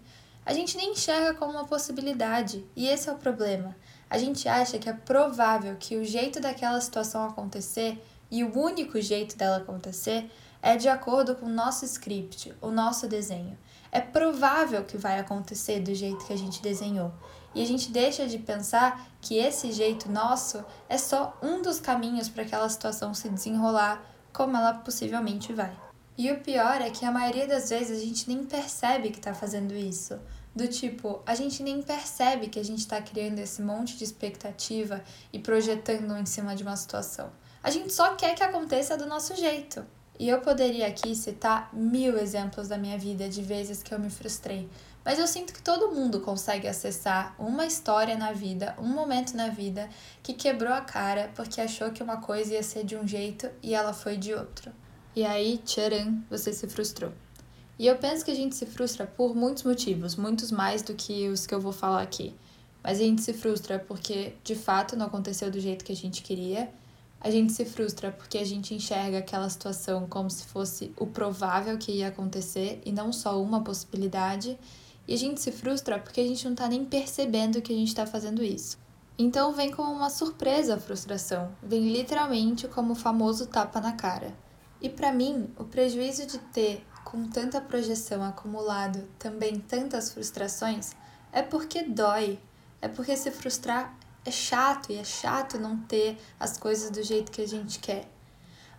A 0.46 0.54
gente 0.54 0.78
nem 0.78 0.94
enxerga 0.94 1.34
como 1.34 1.51
uma 1.51 1.66
possibilidade, 1.66 2.66
e 2.74 2.88
esse 2.88 3.10
é 3.10 3.12
o 3.12 3.18
problema. 3.18 3.75
A 4.10 4.18
gente 4.18 4.48
acha 4.48 4.80
que 4.80 4.89
é 4.89 4.94
provável 4.94 5.75
que 5.78 5.98
o 5.98 6.06
jeito 6.06 6.39
daquela 6.39 6.80
situação 6.80 7.25
acontecer, 7.25 8.01
e 8.32 8.46
o 8.46 8.58
único 8.58 9.01
jeito 9.01 9.36
dela 9.36 9.58
acontecer, 9.58 10.32
é 10.62 10.78
de 10.78 10.88
acordo 10.88 11.36
com 11.36 11.48
o 11.48 11.50
nosso 11.50 11.84
script, 11.84 12.54
o 12.62 12.72
nosso 12.72 13.08
desenho. 13.08 13.58
É 13.92 14.00
provável 14.00 14.86
que 14.86 14.98
vai 14.98 15.20
acontecer 15.20 15.82
do 15.82 15.94
jeito 15.94 16.25
que 16.25 16.34
a 16.34 16.38
gente 16.38 16.62
desenhou. 16.62 17.12
E 17.53 17.62
a 17.62 17.65
gente 17.65 17.91
deixa 17.91 18.27
de 18.27 18.38
pensar 18.38 19.08
que 19.22 19.38
esse 19.38 19.72
jeito 19.72 20.12
nosso 20.12 20.63
é 20.88 20.98
só 20.98 21.38
um 21.41 21.62
dos 21.62 21.79
caminhos 21.79 22.29
para 22.29 22.44
aquela 22.44 22.70
situação 22.70 23.13
se 23.13 23.29
desenrolar 23.29 24.03
como 24.32 24.56
ela 24.56 24.74
possivelmente 24.74 25.51
vai. 25.53 25.75
E 26.18 26.29
o 26.32 26.41
pior 26.41 26.82
é 26.82 26.89
que 26.89 27.06
a 27.06 27.12
maioria 27.12 27.48
das 27.48 27.70
vezes 27.70 27.98
a 27.98 28.06
gente 28.06 28.27
nem 28.27 28.44
percebe 28.44 29.10
que 29.10 29.20
está 29.20 29.34
fazendo 29.34 29.74
isso. 29.74 30.20
Do 30.53 30.68
tipo, 30.68 31.22
a 31.25 31.34
gente 31.34 31.63
nem 31.63 31.82
percebe 31.82 32.50
que 32.50 32.60
a 32.60 32.63
gente 32.63 32.79
está 32.79 33.01
criando 33.01 33.39
esse 33.39 33.62
monte 33.62 33.98
de 33.98 34.03
expectativa 34.03 35.01
e 35.32 35.39
projetando 35.39 36.18
em 36.18 36.25
cima 36.25 36.56
de 36.56 36.63
uma 36.63 36.75
situação. 36.75 37.32
A 37.63 37.70
gente 37.70 37.94
só 37.94 38.15
quer 38.15 38.36
que 38.36 38.44
aconteça 38.44 38.98
do 38.98 39.06
nosso 39.06 39.36
jeito. 39.36 39.86
E 40.20 40.27
eu 40.27 40.41
poderia 40.41 40.88
aqui 40.88 41.15
citar 41.15 41.70
mil 41.72 42.18
exemplos 42.18 42.68
da 42.68 42.77
minha 42.77 42.98
vida 42.98 43.29
de 43.29 43.41
vezes 43.41 43.82
que 43.82 43.94
eu 43.94 44.00
me 44.00 44.10
frustrei, 44.10 44.70
mas 45.03 45.18
eu 45.18 45.27
sinto 45.27 45.53
que 45.53 45.62
todo 45.62 45.91
mundo 45.91 46.20
consegue 46.20 46.68
acessar 46.68 47.36
uma 47.39 47.65
história 47.65 48.18
na 48.18 48.32
vida, 48.32 48.75
um 48.79 48.88
momento 48.88 49.36
na 49.36 49.48
vida 49.48 49.89
que 50.22 50.34
quebrou 50.34 50.74
a 50.74 50.82
cara 50.82 51.32
porque 51.36 51.62
achou 51.62 51.91
que 51.91 52.03
uma 52.03 52.18
coisa 52.18 52.53
ia 52.53 52.63
ser 52.63 52.84
de 52.84 52.96
um 52.96 53.08
jeito 53.08 53.50
e 53.63 53.74
ela 53.74 53.94
foi 53.94 54.18
de 54.18 54.34
outro. 54.34 54.72
E 55.15 55.25
aí, 55.25 55.58
tcharam, 55.65 56.24
você 56.29 56.53
se 56.53 56.68
frustrou. 56.68 57.12
E 57.79 57.88
eu 57.88 57.98
penso 57.98 58.25
que 58.25 58.32
a 58.32 58.36
gente 58.36 58.56
se 58.56 58.65
frustra 58.65 59.08
por 59.08 59.34
muitos 59.34 59.63
motivos, 59.63 60.15
muitos 60.15 60.51
mais 60.51 60.82
do 60.82 60.94
que 60.94 61.29
os 61.29 61.48
que 61.48 61.56
eu 61.56 61.62
vou 61.62 61.72
falar 61.72 62.01
aqui. 62.01 62.36
Mas 62.84 63.00
a 63.00 63.03
gente 63.03 63.22
se 63.22 63.34
frustra 63.34 63.79
porque 63.79 64.34
de 64.44 64.53
fato 64.53 64.96
não 64.96 65.06
aconteceu 65.06 65.50
do 65.50 65.60
jeito 65.60 65.86
que 65.86 65.91
a 65.91 65.96
gente 65.96 66.22
queria. 66.22 66.70
A 67.22 67.29
gente 67.29 67.51
se 67.53 67.65
frustra 67.65 68.12
porque 68.12 68.38
a 68.38 68.46
gente 68.46 68.74
enxerga 68.74 69.20
aquela 69.20 69.50
situação 69.50 70.08
como 70.08 70.29
se 70.29 70.46
fosse 70.46 70.94
o 70.98 71.08
provável 71.08 71.77
que 71.77 71.91
ia 71.91 72.08
acontecer 72.08 72.82
e 72.86 72.91
não 72.91 73.12
só 73.12 73.41
uma 73.41 73.62
possibilidade. 73.63 74.58
E 75.10 75.16
a 75.16 75.18
gente 75.18 75.42
se 75.42 75.51
frustra 75.51 75.98
porque 75.98 76.22
a 76.22 76.28
gente 76.28 76.48
não 76.48 76.54
tá 76.54 76.68
nem 76.68 76.86
percebendo 76.86 77.63
que 77.63 77.74
a 77.74 77.75
gente 77.75 77.96
tá 77.96 78.06
fazendo 78.06 78.44
isso. 78.44 78.78
Então 79.18 79.51
vem 79.54 79.72
como 79.72 79.92
uma 79.92 80.08
surpresa 80.08 80.75
a 80.75 80.80
frustração, 80.80 81.51
vem 81.63 81.92
literalmente 81.92 82.68
como 82.68 82.94
o 82.94 82.96
famoso 82.96 83.48
tapa 83.48 83.82
na 83.82 83.94
cara. 83.94 84.32
E 84.80 84.88
para 84.88 85.12
mim, 85.12 85.50
o 85.58 85.63
prejuízo 85.63 86.28
de 86.28 86.38
ter 86.38 86.86
com 87.04 87.28
tanta 87.28 87.60
projeção 87.60 88.24
acumulado 88.24 89.01
também 89.18 89.60
tantas 89.60 90.13
frustrações, 90.13 90.92
é 91.32 91.42
porque 91.42 91.82
dói. 91.82 92.38
É 92.80 92.88
porque 92.88 93.18
se 93.18 93.32
frustrar 93.32 93.98
é 94.24 94.30
chato 94.30 94.92
e 94.92 94.96
é 94.98 95.04
chato 95.04 95.58
não 95.58 95.75
ter 95.75 96.20
as 96.39 96.56
coisas 96.56 96.92
do 96.92 97.01
jeito 97.01 97.32
que 97.32 97.42
a 97.42 97.48
gente 97.48 97.80
quer. 97.80 98.08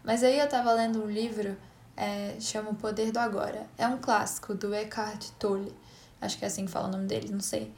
Mas 0.04 0.22
aí 0.22 0.38
eu 0.38 0.48
tava 0.48 0.72
lendo 0.74 1.02
um 1.02 1.10
livro, 1.10 1.56
é, 1.96 2.36
chama 2.38 2.70
O 2.70 2.76
Poder 2.76 3.10
do 3.10 3.18
Agora. 3.18 3.66
É 3.76 3.84
um 3.88 3.98
clássico 3.98 4.54
do 4.54 4.72
Eckhart 4.72 5.30
Tolle. 5.36 5.74
Acho 6.20 6.38
que 6.38 6.44
é 6.44 6.48
assim 6.48 6.66
que 6.66 6.70
fala 6.70 6.88
o 6.88 6.90
nome 6.90 7.06
dele, 7.06 7.30
não 7.30 7.40
sei. 7.40 7.72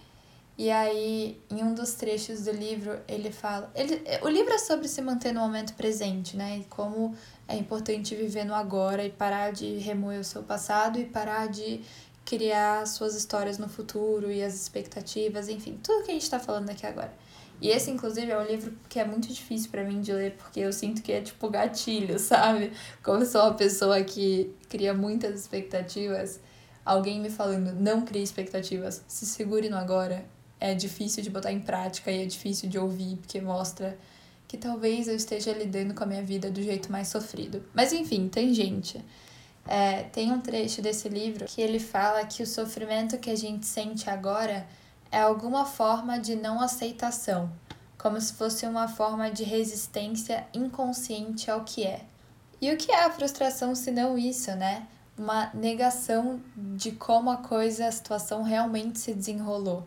E 0.59 0.71
aí, 0.71 1.41
em 1.51 1.63
um 1.63 1.75
dos 1.75 1.95
trechos 1.95 2.45
do 2.45 2.53
livro, 2.53 2.99
ele 3.09 3.33
fala. 3.33 3.71
Ele, 3.75 4.03
o 4.23 4.29
livro 4.29 4.53
é 4.53 4.59
sobre 4.59 4.87
se 4.87 5.01
manter 5.01 5.33
no 5.33 5.41
momento 5.41 5.75
presente, 5.75 6.37
né? 6.37 6.59
E 6.59 6.65
como 6.65 7.15
é 7.49 7.57
importante 7.57 8.15
viver 8.15 8.45
no 8.45 8.55
agora 8.55 9.05
e 9.05 9.11
parar 9.11 9.53
de 9.53 9.79
remoer 9.79 10.21
o 10.21 10.25
seu 10.25 10.43
passado 10.43 10.99
e 10.99 11.05
parar 11.05 11.49
de 11.49 11.81
criar 12.25 12.87
suas 12.87 13.15
histórias 13.15 13.59
no 13.59 13.69
futuro 13.69 14.31
e 14.31 14.43
as 14.43 14.55
expectativas, 14.55 15.49
enfim, 15.49 15.79
tudo 15.83 16.05
que 16.05 16.11
a 16.11 16.15
gente 16.15 16.23
está 16.23 16.39
falando 16.39 16.71
aqui 16.71 16.87
agora. 16.87 17.13
E 17.61 17.69
esse, 17.69 17.91
inclusive, 17.91 18.31
é 18.31 18.39
um 18.39 18.45
livro 18.45 18.77
que 18.89 18.99
é 18.99 19.05
muito 19.05 19.29
difícil 19.29 19.71
para 19.71 19.85
mim 19.85 20.01
de 20.01 20.13
ler, 20.13 20.33
porque 20.33 20.61
eu 20.61 20.73
sinto 20.73 21.01
que 21.01 21.13
é 21.13 21.21
tipo 21.21 21.49
gatilho, 21.49 22.19
sabe? 22.21 22.73
Como 23.03 23.23
eu 23.23 23.27
sou 23.27 23.43
uma 23.43 23.55
pessoa 23.55 24.03
que 24.03 24.53
cria 24.69 24.93
muitas 24.93 25.41
expectativas, 25.41 26.41
alguém 26.85 27.21
me 27.21 27.31
falando, 27.31 27.73
não 27.73 28.03
crie 28.03 28.23
expectativas, 28.23 29.03
se 29.07 29.27
segure 29.27 29.69
no 29.69 29.77
agora, 29.77 30.25
é 30.59 30.75
difícil 30.75 31.23
de 31.23 31.31
botar 31.31 31.53
em 31.53 31.61
prática 31.61 32.11
e 32.11 32.23
é 32.23 32.27
difícil 32.27 32.69
de 32.69 32.79
ouvir, 32.79 33.17
porque 33.17 33.41
mostra 33.41 33.99
que 34.47 34.57
talvez 34.57 35.09
eu 35.09 35.17
esteja 35.17 35.53
lidando 35.53 35.95
com 35.95 36.05
a 36.05 36.07
minha 36.07 36.23
vida 36.23 36.51
do 36.51 36.63
jeito 36.63 36.93
mais 36.93 37.09
sofrido. 37.09 37.65
Mas 37.75 37.93
enfim, 37.93 38.29
tem 38.29 38.53
gente. 38.53 39.03
É, 39.67 40.03
tem 40.05 40.31
um 40.33 40.41
trecho 40.41 40.83
desse 40.83 41.09
livro 41.09 41.47
que 41.47 41.61
ele 41.61 41.79
fala 41.79 42.27
que 42.27 42.43
o 42.43 42.47
sofrimento 42.47 43.19
que 43.19 43.31
a 43.31 43.37
gente 43.37 43.65
sente 43.65 44.11
agora 44.11 44.67
é 45.11 45.21
alguma 45.21 45.65
forma 45.65 46.19
de 46.19 46.35
não 46.35 46.61
aceitação, 46.61 47.51
como 47.97 48.21
se 48.21 48.33
fosse 48.33 48.67
uma 48.67 48.89
forma 48.89 49.31
de 49.31 49.45
resistência 49.45 50.47
inconsciente 50.53 51.51
ao 51.51 51.65
que 51.65 51.85
é. 51.85 52.01
E 52.61 52.73
o 52.73 52.77
que 52.77 52.93
é 52.93 53.05
a 53.05 53.11
frustração 53.11 53.75
se 53.75 53.91
não 53.91 54.19
isso, 54.19 54.55
né? 54.55 54.87
Uma 55.23 55.51
negação 55.55 56.41
de 56.57 56.93
como 56.93 57.31
a 57.31 57.37
coisa, 57.37 57.87
a 57.87 57.93
situação 57.93 58.43
realmente 58.43 58.99
se 58.99 59.15
desenrolou 59.15 59.87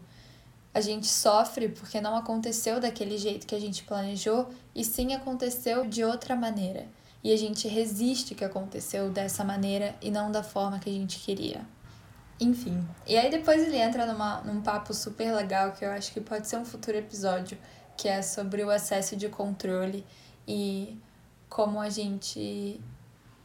a 0.75 0.82
gente 0.82 1.08
sofre 1.08 1.70
porque 1.70 2.01
não 2.01 2.18
aconteceu 2.18 2.82
daquele 2.82 3.18
jeito 3.18 3.48
que 3.48 3.56
a 3.56 3.60
gente 3.60 3.86
planejou 3.86 4.50
e 4.75 4.84
sim 4.84 5.13
aconteceu 5.13 5.88
de 5.88 6.04
outra 6.04 6.36
maneira. 6.36 6.86
E 7.24 7.32
a 7.32 7.38
gente 7.38 7.65
resiste 7.65 8.36
que 8.36 8.44
aconteceu 8.44 9.10
dessa 9.10 9.42
maneira 9.42 9.96
e 10.01 10.12
não 10.12 10.30
da 10.30 10.44
forma 10.44 10.77
que 10.77 10.89
a 10.89 10.94
gente 10.94 11.18
queria. 11.20 11.62
Enfim. 12.42 12.86
E 13.08 13.15
aí 13.15 13.32
depois 13.32 13.65
ele 13.65 13.77
entra 13.77 14.06
numa, 14.06 14.42
num 14.42 14.62
papo 14.62 14.94
super 14.94 15.34
legal 15.34 15.72
que 15.72 15.86
eu 15.86 15.92
acho 15.92 16.12
que 16.12 16.20
pode 16.20 16.46
ser 16.46 16.58
um 16.58 16.65
futuro 16.65 16.98
episódio, 16.98 17.58
que 17.96 18.10
é 18.10 18.22
sobre 18.22 18.62
o 18.62 18.70
excesso 18.70 19.15
de 19.15 19.30
controle 19.30 20.06
e 20.46 21.00
como 21.48 21.80
a 21.80 21.89
gente 21.89 22.82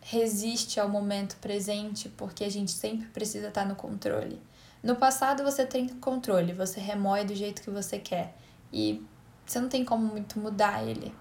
resiste 0.01 0.81
ao 0.81 0.89
momento 0.89 1.37
presente 1.37 2.09
porque 2.09 2.45
a 2.45 2.51
gente 2.51 2.71
sempre 2.71 3.09
precisa 3.09 3.49
estar 3.49 3.67
no 3.67 3.75
controle. 3.75 4.41
No 4.83 4.97
passado 4.97 5.43
você 5.43 5.67
tem 5.67 5.89
controle, 5.89 6.53
você 6.53 6.81
remoe 6.81 7.25
do 7.25 7.35
jeito 7.35 7.63
que 7.63 7.71
você 7.71 7.99
quer 7.99 8.35
e 8.73 9.05
você 9.45 9.61
não 9.61 9.69
tem 9.69 9.85
como 9.85 10.07
muito 10.07 10.39
mudar 10.39 10.83
ele. 10.83 11.15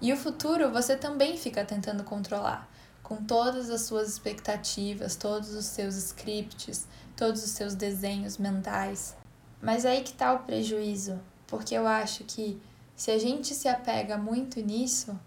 E 0.00 0.12
o 0.12 0.16
futuro 0.16 0.70
você 0.70 0.96
também 0.96 1.36
fica 1.36 1.64
tentando 1.64 2.04
controlar, 2.04 2.68
com 3.02 3.16
todas 3.16 3.70
as 3.70 3.82
suas 3.82 4.08
expectativas, 4.08 5.14
todos 5.14 5.54
os 5.54 5.64
seus 5.66 5.94
scripts, 5.94 6.86
todos 7.16 7.44
os 7.44 7.50
seus 7.50 7.74
desenhos 7.74 8.36
mentais. 8.36 9.16
Mas 9.62 9.86
aí 9.86 10.02
que 10.02 10.12
tá 10.12 10.32
o 10.34 10.40
prejuízo, 10.40 11.18
porque 11.46 11.74
eu 11.74 11.86
acho 11.86 12.24
que 12.24 12.60
se 12.96 13.10
a 13.10 13.18
gente 13.18 13.54
se 13.54 13.68
apega 13.68 14.18
muito 14.18 14.60
nisso, 14.60 15.18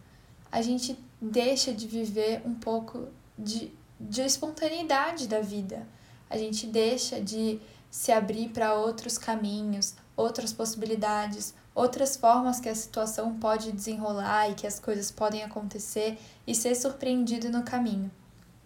a 0.51 0.61
gente 0.61 0.97
deixa 1.21 1.73
de 1.73 1.87
viver 1.87 2.41
um 2.45 2.55
pouco 2.55 3.07
de, 3.37 3.71
de 3.99 4.21
espontaneidade 4.21 5.27
da 5.27 5.41
vida 5.41 5.85
a 6.29 6.37
gente 6.37 6.67
deixa 6.67 7.19
de 7.19 7.59
se 7.89 8.11
abrir 8.11 8.49
para 8.49 8.75
outros 8.75 9.17
caminhos, 9.17 9.95
outras 10.15 10.53
possibilidades, 10.53 11.55
outras 11.73 12.15
formas 12.15 12.59
que 12.59 12.69
a 12.69 12.75
situação 12.75 13.33
pode 13.39 13.71
desenrolar 13.71 14.49
e 14.49 14.53
que 14.53 14.67
as 14.67 14.79
coisas 14.79 15.09
podem 15.09 15.43
acontecer 15.43 16.19
e 16.45 16.53
ser 16.53 16.75
surpreendido 16.75 17.49
no 17.49 17.63
caminho. 17.63 18.11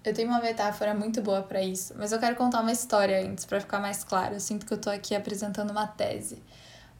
Eu 0.04 0.13
tenho 0.13 0.28
uma 0.28 0.42
metáfora 0.42 0.94
muito 0.94 1.22
boa 1.22 1.42
para 1.42 1.62
isso, 1.62 1.94
mas 1.98 2.12
eu 2.12 2.20
quero 2.20 2.36
contar 2.36 2.60
uma 2.60 2.74
história 2.74 3.25
antes 3.25 3.46
para 3.46 3.62
ficar 3.62 3.80
mais 3.80 4.04
claro. 4.04 4.34
Eu 4.36 4.40
sinto 4.42 4.66
que 4.66 4.74
eu 4.74 4.78
tô 4.78 4.90
aqui 4.90 5.16
apresentando 5.16 5.72
uma 5.72 5.88
tese, 5.88 6.44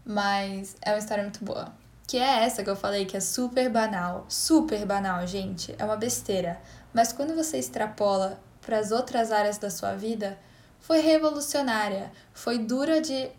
mas 0.06 0.78
é 0.82 0.92
uma 0.92 1.00
história 1.00 1.24
muito 1.24 1.44
boa. 1.44 1.74
Que 2.08 2.18
é 2.18 2.44
essa 2.44 2.64
que 2.64 2.70
eu 2.70 2.76
falei 2.76 3.06
que 3.06 3.16
é 3.16 3.20
super 3.20 3.70
banal, 3.70 4.26
super 4.28 4.86
banal, 4.86 5.26
gente, 5.26 5.74
é 5.78 5.86
uma 5.86 5.96
besteira. 5.96 6.60
Mas 6.94 7.12
quando 7.14 7.36
você 7.36 7.58
extrapola 7.58 8.40
para 8.62 8.78
as 8.78 8.92
outras 8.92 9.32
áreas 9.32 9.58
da 9.58 9.70
sua 9.70 9.96
vida, 9.96 10.38
foi 10.80 11.00
revolucionária, 11.00 12.12
foi 12.34 12.60
dura 12.60 13.00
de, 13.00 13.30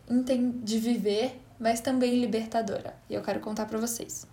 de 0.62 0.78
viver, 0.78 1.42
mas 1.59 1.80
também 1.80 2.18
libertadora. 2.18 2.94
E 3.09 3.14
eu 3.14 3.23
quero 3.23 3.40
contar 3.40 3.66
para 3.66 3.78
vocês. 3.78 4.26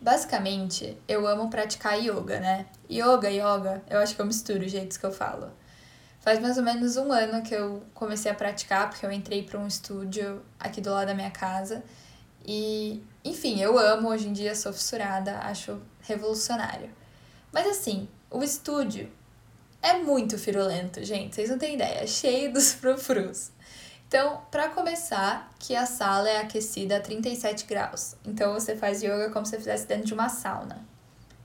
Basicamente, 0.00 0.96
eu 1.08 1.26
amo 1.26 1.50
praticar 1.50 1.98
yoga, 1.98 2.38
né? 2.38 2.66
Yoga, 2.90 3.28
yoga, 3.30 3.82
eu 3.90 3.98
acho 3.98 4.14
que 4.14 4.20
eu 4.20 4.26
misturo 4.26 4.64
os 4.64 4.70
jeitos 4.70 4.96
que 4.96 5.04
eu 5.04 5.12
falo. 5.12 5.50
Faz 6.20 6.38
mais 6.38 6.58
ou 6.58 6.64
menos 6.64 6.96
um 6.96 7.12
ano 7.12 7.42
que 7.42 7.54
eu 7.54 7.82
comecei 7.94 8.30
a 8.30 8.34
praticar, 8.34 8.90
porque 8.90 9.06
eu 9.06 9.12
entrei 9.12 9.42
para 9.42 9.58
um 9.58 9.66
estúdio 9.66 10.42
aqui 10.58 10.80
do 10.80 10.90
lado 10.90 11.08
da 11.08 11.14
minha 11.14 11.30
casa. 11.30 11.82
E, 12.46 13.02
enfim, 13.24 13.60
eu 13.60 13.76
amo, 13.76 14.08
hoje 14.08 14.28
em 14.28 14.32
dia 14.32 14.54
sou 14.54 14.72
fissurada, 14.72 15.38
acho 15.38 15.80
revolucionário. 16.02 16.88
Mas 17.52 17.66
assim, 17.66 18.08
o 18.30 18.42
estúdio 18.44 19.10
é 19.82 19.94
muito 19.98 20.38
firulento, 20.38 21.02
gente, 21.02 21.34
vocês 21.34 21.50
não 21.50 21.58
têm 21.58 21.74
ideia, 21.74 22.04
é 22.04 22.06
cheio 22.06 22.52
dos 22.52 22.72
frufrus. 22.74 23.50
Então, 24.06 24.40
para 24.52 24.68
começar, 24.68 25.52
que 25.58 25.74
a 25.74 25.84
sala 25.84 26.28
é 26.28 26.38
aquecida 26.38 26.98
a 26.98 27.00
37 27.00 27.66
graus. 27.66 28.14
Então 28.24 28.52
você 28.52 28.76
faz 28.76 29.02
yoga 29.02 29.30
como 29.30 29.44
se 29.44 29.56
estivesse 29.56 29.86
dentro 29.86 30.06
de 30.06 30.14
uma 30.14 30.28
sauna. 30.28 30.86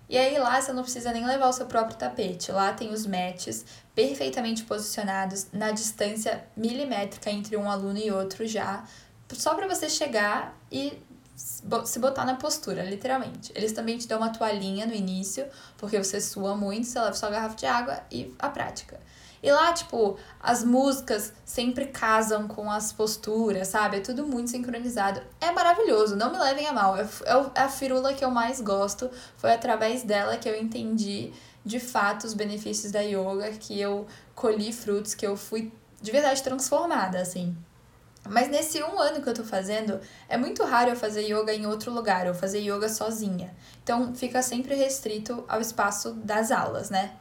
E 0.08 0.18
aí 0.18 0.38
lá 0.38 0.62
você 0.62 0.72
não 0.72 0.84
precisa 0.84 1.12
nem 1.12 1.26
levar 1.26 1.48
o 1.48 1.54
seu 1.54 1.66
próprio 1.66 1.98
tapete. 1.98 2.52
Lá 2.52 2.74
tem 2.74 2.94
os 2.94 3.08
mats 3.08 3.66
perfeitamente 3.96 4.64
posicionados 4.64 5.48
na 5.52 5.72
distância 5.72 6.46
milimétrica 6.56 7.32
entre 7.32 7.58
um 7.58 7.72
aluno 7.72 7.98
e 7.98 8.12
outro 8.12 8.46
já, 8.46 8.84
só 9.36 9.56
para 9.56 9.68
você 9.68 9.90
chegar 9.90 10.58
e 10.72 11.02
se 11.86 12.00
botar 12.00 12.26
na 12.26 12.36
postura, 12.36 12.84
literalmente. 12.84 13.52
Eles 13.56 13.72
também 13.72 13.98
te 13.98 14.08
dão 14.08 14.20
uma 14.20 14.30
toalhinha 14.30 14.86
no 14.86 14.94
início, 14.94 15.46
porque 15.78 15.98
você 15.98 16.22
sua 16.22 16.56
muito, 16.56 16.88
você 16.88 17.00
leva 17.00 17.14
sua 17.14 17.30
garrafa 17.30 17.56
de 17.56 17.66
água 17.66 18.00
e 18.12 18.34
a 18.38 18.50
prática. 18.50 19.00
E 19.44 19.52
lá, 19.52 19.74
tipo, 19.74 20.18
as 20.40 20.64
músicas 20.64 21.34
sempre 21.44 21.88
casam 21.88 22.48
com 22.48 22.70
as 22.70 22.94
posturas, 22.94 23.70
sabe? 23.70 23.98
É 23.98 24.00
tudo 24.00 24.28
muito 24.28 24.52
sincronizado. 24.52 25.22
É 25.40 25.52
maravilhoso, 25.52 26.16
não 26.16 26.32
me 26.32 26.38
levem 26.38 26.68
a 26.68 26.74
mal. 26.74 26.96
É, 26.96 27.02
é, 27.02 27.52
é 27.56 27.62
a 27.62 27.70
firula 27.70 28.14
que 28.14 28.24
eu 28.24 28.30
mais 28.30 28.62
gosto. 28.62 29.10
Foi 29.38 29.52
através 29.52 30.04
dela 30.04 30.38
que 30.38 30.48
eu 30.48 30.56
entendi 30.56 31.34
de 31.66 31.80
fato 31.80 32.26
os 32.26 32.36
benefícios 32.36 32.92
da 32.92 33.02
yoga, 33.02 33.52
que 33.52 33.80
eu 33.80 34.06
colhi 34.36 34.72
frutos, 34.72 35.16
que 35.16 35.26
eu 35.26 35.36
fui 35.36 35.72
de 36.00 36.12
verdade 36.12 36.42
transformada, 36.44 37.20
assim. 37.20 37.56
Mas 38.30 38.50
nesse 38.50 38.82
um 38.84 39.00
ano 39.00 39.22
que 39.22 39.30
eu 39.30 39.34
tô 39.34 39.44
fazendo, 39.44 40.00
é 40.30 40.38
muito 40.38 40.64
raro 40.64 40.92
eu 40.92 40.96
fazer 40.96 41.22
yoga 41.22 41.54
em 41.54 41.66
outro 41.66 41.92
lugar, 41.92 42.28
eu 42.28 42.34
fazer 42.34 42.60
yoga 42.60 42.88
sozinha. 42.88 43.54
Então 43.84 44.14
fica 44.14 44.42
sempre 44.42 44.76
restrito 44.76 45.44
ao 45.48 45.60
espaço 45.60 46.12
das 46.14 46.52
aulas, 46.52 46.90
né? 46.90 47.14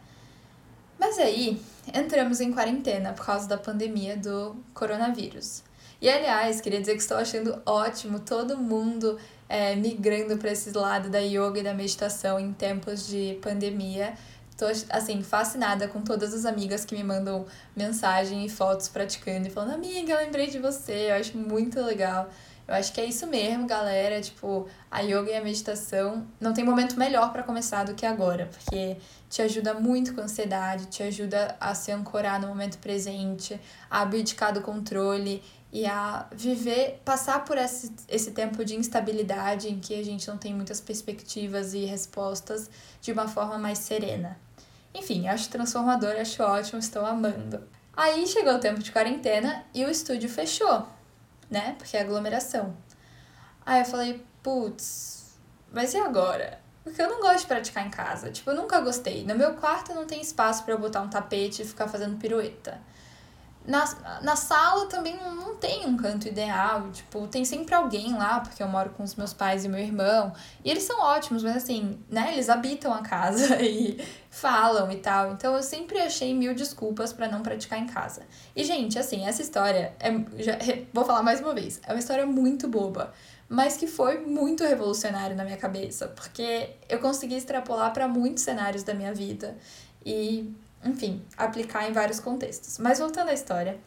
Mas 0.99 1.19
aí, 1.19 1.61
entramos 1.95 2.41
em 2.41 2.53
quarentena 2.53 3.15
por 3.15 3.25
causa 3.25 3.49
da 3.49 3.57
pandemia 3.57 4.17
do 4.17 4.55
coronavírus. 4.75 5.63
E 6.01 6.09
aliás, 6.09 6.61
queria 6.61 6.81
dizer 6.81 6.95
que 6.95 7.01
estou 7.01 7.17
achando 7.17 7.61
ótimo 7.65 8.21
todo 8.21 8.57
mundo 8.57 9.19
é, 9.49 9.75
migrando 9.75 10.37
para 10.37 10.53
esse 10.53 10.71
lado 10.73 11.09
da 11.09 11.19
yoga 11.19 11.61
e 11.61 11.63
da 11.63 11.75
meditação 11.75 12.39
em 12.39 12.53
tempos 12.53 13.07
de 13.07 13.39
pandemia. 13.43 14.15
Tô, 14.61 14.67
assim, 14.91 15.23
fascinada 15.23 15.89
com 15.89 16.03
todas 16.03 16.35
as 16.35 16.45
amigas 16.45 16.85
que 16.85 16.95
me 16.95 17.03
mandam 17.03 17.47
mensagem 17.75 18.45
e 18.45 18.49
fotos 18.51 18.89
praticando 18.89 19.49
e 19.49 19.51
falando, 19.51 19.73
amiga, 19.73 20.15
lembrei 20.19 20.49
de 20.49 20.59
você, 20.59 21.11
eu 21.11 21.15
acho 21.15 21.39
muito 21.39 21.81
legal. 21.81 22.29
Eu 22.69 22.75
acho 22.75 22.93
que 22.93 23.01
é 23.01 23.07
isso 23.07 23.27
mesmo, 23.27 23.67
galera. 23.67 24.21
Tipo, 24.21 24.69
a 24.91 25.01
yoga 25.01 25.31
e 25.31 25.35
a 25.35 25.43
meditação 25.43 26.27
não 26.39 26.53
tem 26.53 26.63
momento 26.63 26.99
melhor 26.99 27.33
para 27.33 27.43
começar 27.43 27.85
do 27.85 27.95
que 27.95 28.05
agora, 28.05 28.51
porque 28.53 28.99
te 29.31 29.41
ajuda 29.41 29.73
muito 29.73 30.13
com 30.15 30.21
a 30.21 30.25
ansiedade, 30.25 30.89
te 30.89 31.03
ajuda 31.03 31.57
a 31.59 31.75
se 31.75 31.91
ancorar 31.91 32.39
no 32.39 32.47
momento 32.47 32.77
presente, 32.77 33.59
a 33.91 34.03
abdicar 34.03 34.53
do 34.53 34.61
controle 34.61 35.43
e 35.73 35.87
a 35.87 36.27
viver, 36.33 37.01
passar 37.03 37.45
por 37.45 37.57
esse, 37.57 37.91
esse 38.09 38.33
tempo 38.33 38.63
de 38.63 38.77
instabilidade 38.77 39.71
em 39.71 39.81
que 39.81 39.99
a 39.99 40.05
gente 40.05 40.29
não 40.29 40.37
tem 40.37 40.53
muitas 40.53 40.83
perspectivas 40.83 41.73
e 41.73 41.87
respostas 41.87 42.69
de 43.01 43.11
uma 43.11 43.27
forma 43.27 43.57
mais 43.57 43.79
serena. 43.79 44.39
Enfim, 44.95 45.29
acho 45.29 45.49
transformador, 45.49 46.17
acho 46.21 46.43
ótimo, 46.43 46.79
estou 46.79 47.05
amando. 47.05 47.67
Aí 47.97 48.27
chegou 48.27 48.55
o 48.55 48.61
tempo 48.61 48.81
de 48.81 48.93
quarentena 48.93 49.65
e 49.75 49.85
o 49.85 49.91
estúdio 49.91 50.29
fechou, 50.29 50.87
né? 51.51 51.75
Porque 51.79 51.97
é 51.97 52.01
aglomeração. 52.01 52.77
Aí 53.65 53.81
eu 53.81 53.85
falei, 53.85 54.25
putz, 54.43 55.39
mas 55.73 55.95
e 55.95 55.99
agora? 55.99 56.61
Porque 56.83 57.01
eu 57.01 57.09
não 57.09 57.21
gosto 57.21 57.41
de 57.41 57.47
praticar 57.47 57.87
em 57.87 57.91
casa. 57.91 58.31
Tipo, 58.31 58.51
eu 58.51 58.57
nunca 58.57 58.81
gostei. 58.81 59.25
No 59.25 59.35
meu 59.35 59.55
quarto 59.55 59.95
não 59.95 60.07
tem 60.07 60.21
espaço 60.21 60.65
para 60.65 60.75
eu 60.75 60.79
botar 60.79 61.03
um 61.03 61.09
tapete 61.09 61.63
e 61.63 61.65
ficar 61.65 61.87
fazendo 61.89 62.17
pirueta. 62.17 62.81
Na, 63.71 64.21
na 64.21 64.35
sala 64.35 64.87
também 64.87 65.17
não 65.17 65.55
tem 65.55 65.87
um 65.87 65.97
canto 65.97 66.27
ideal, 66.27 66.91
tipo, 66.91 67.29
tem 67.29 67.45
sempre 67.45 67.73
alguém 67.73 68.13
lá, 68.17 68.41
porque 68.41 68.61
eu 68.61 68.67
moro 68.67 68.91
com 68.91 69.05
os 69.05 69.15
meus 69.15 69.33
pais 69.33 69.65
e 69.65 69.69
meu 69.69 69.79
irmão, 69.79 70.33
e 70.65 70.71
eles 70.71 70.83
são 70.83 70.99
ótimos, 71.01 71.45
mas 71.45 71.57
assim, 71.57 71.97
né, 72.09 72.33
eles 72.33 72.49
habitam 72.49 72.93
a 72.93 73.01
casa 73.01 73.57
e 73.63 74.05
falam 74.29 74.91
e 74.91 74.97
tal, 74.97 75.31
então 75.33 75.55
eu 75.55 75.63
sempre 75.63 76.01
achei 76.01 76.35
mil 76.35 76.53
desculpas 76.53 77.13
para 77.13 77.29
não 77.29 77.43
praticar 77.43 77.79
em 77.79 77.87
casa. 77.87 78.23
E, 78.57 78.65
gente, 78.65 78.99
assim, 78.99 79.25
essa 79.25 79.41
história, 79.41 79.95
é, 80.01 80.11
já, 80.43 80.59
vou 80.93 81.05
falar 81.05 81.23
mais 81.23 81.41
uma 81.41 81.55
vez, 81.55 81.81
é 81.87 81.93
uma 81.93 82.01
história 82.01 82.27
muito 82.27 82.67
boba, 82.67 83.15
mas 83.49 83.77
que 83.77 83.87
foi 83.87 84.19
muito 84.19 84.65
revolucionária 84.65 85.37
na 85.37 85.45
minha 85.45 85.57
cabeça, 85.57 86.09
porque 86.09 86.71
eu 86.89 86.99
consegui 86.99 87.37
extrapolar 87.37 87.93
para 87.93 88.09
muitos 88.09 88.43
cenários 88.43 88.83
da 88.83 88.95
minha 88.95 89.15
vida, 89.15 89.57
e 90.05 90.53
enfim, 90.85 91.25
aplicar 91.37 91.89
em 91.89 91.93
vários 91.93 92.21
contextos. 92.21 92.79
Mas 92.79 92.99
voltando 92.99 93.29
à 93.29 93.33
história, 93.33 93.79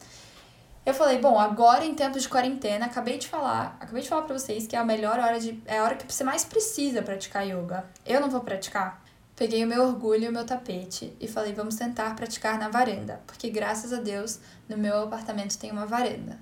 eu 0.85 0.93
falei, 0.93 1.17
bom, 1.17 1.39
agora 1.39 1.85
em 1.85 1.95
tempos 1.95 2.23
de 2.23 2.29
quarentena, 2.29 2.85
acabei 2.85 3.17
de 3.17 3.27
falar, 3.27 3.77
acabei 3.79 4.01
de 4.01 4.09
falar 4.09 4.23
para 4.23 4.37
vocês 4.37 4.67
que 4.67 4.75
é 4.75 4.79
a 4.79 4.83
melhor 4.83 5.17
hora 5.17 5.39
de 5.39 5.61
é 5.65 5.79
a 5.79 5.83
hora 5.83 5.95
que 5.95 6.11
você 6.11 6.23
mais 6.23 6.43
precisa 6.43 7.01
praticar 7.01 7.47
yoga. 7.47 7.85
Eu 8.05 8.19
não 8.19 8.29
vou 8.29 8.41
praticar. 8.41 9.01
Peguei 9.35 9.63
o 9.63 9.67
meu 9.67 9.83
orgulho 9.83 10.25
e 10.25 10.27
o 10.27 10.31
meu 10.31 10.45
tapete 10.45 11.15
e 11.19 11.27
falei, 11.27 11.53
vamos 11.53 11.75
tentar 11.75 12.15
praticar 12.15 12.59
na 12.59 12.69
varanda, 12.69 13.21
porque 13.25 13.49
graças 13.49 13.91
a 13.91 13.97
Deus 13.97 14.39
no 14.69 14.77
meu 14.77 15.03
apartamento 15.03 15.57
tem 15.57 15.71
uma 15.71 15.87
varanda. 15.87 16.37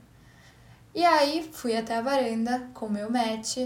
E 0.94 1.06
aí 1.06 1.50
fui 1.54 1.78
até 1.78 1.96
a 1.96 2.02
varanda 2.02 2.68
com 2.74 2.88
o 2.88 2.92
meu 2.92 3.10
mat, 3.10 3.58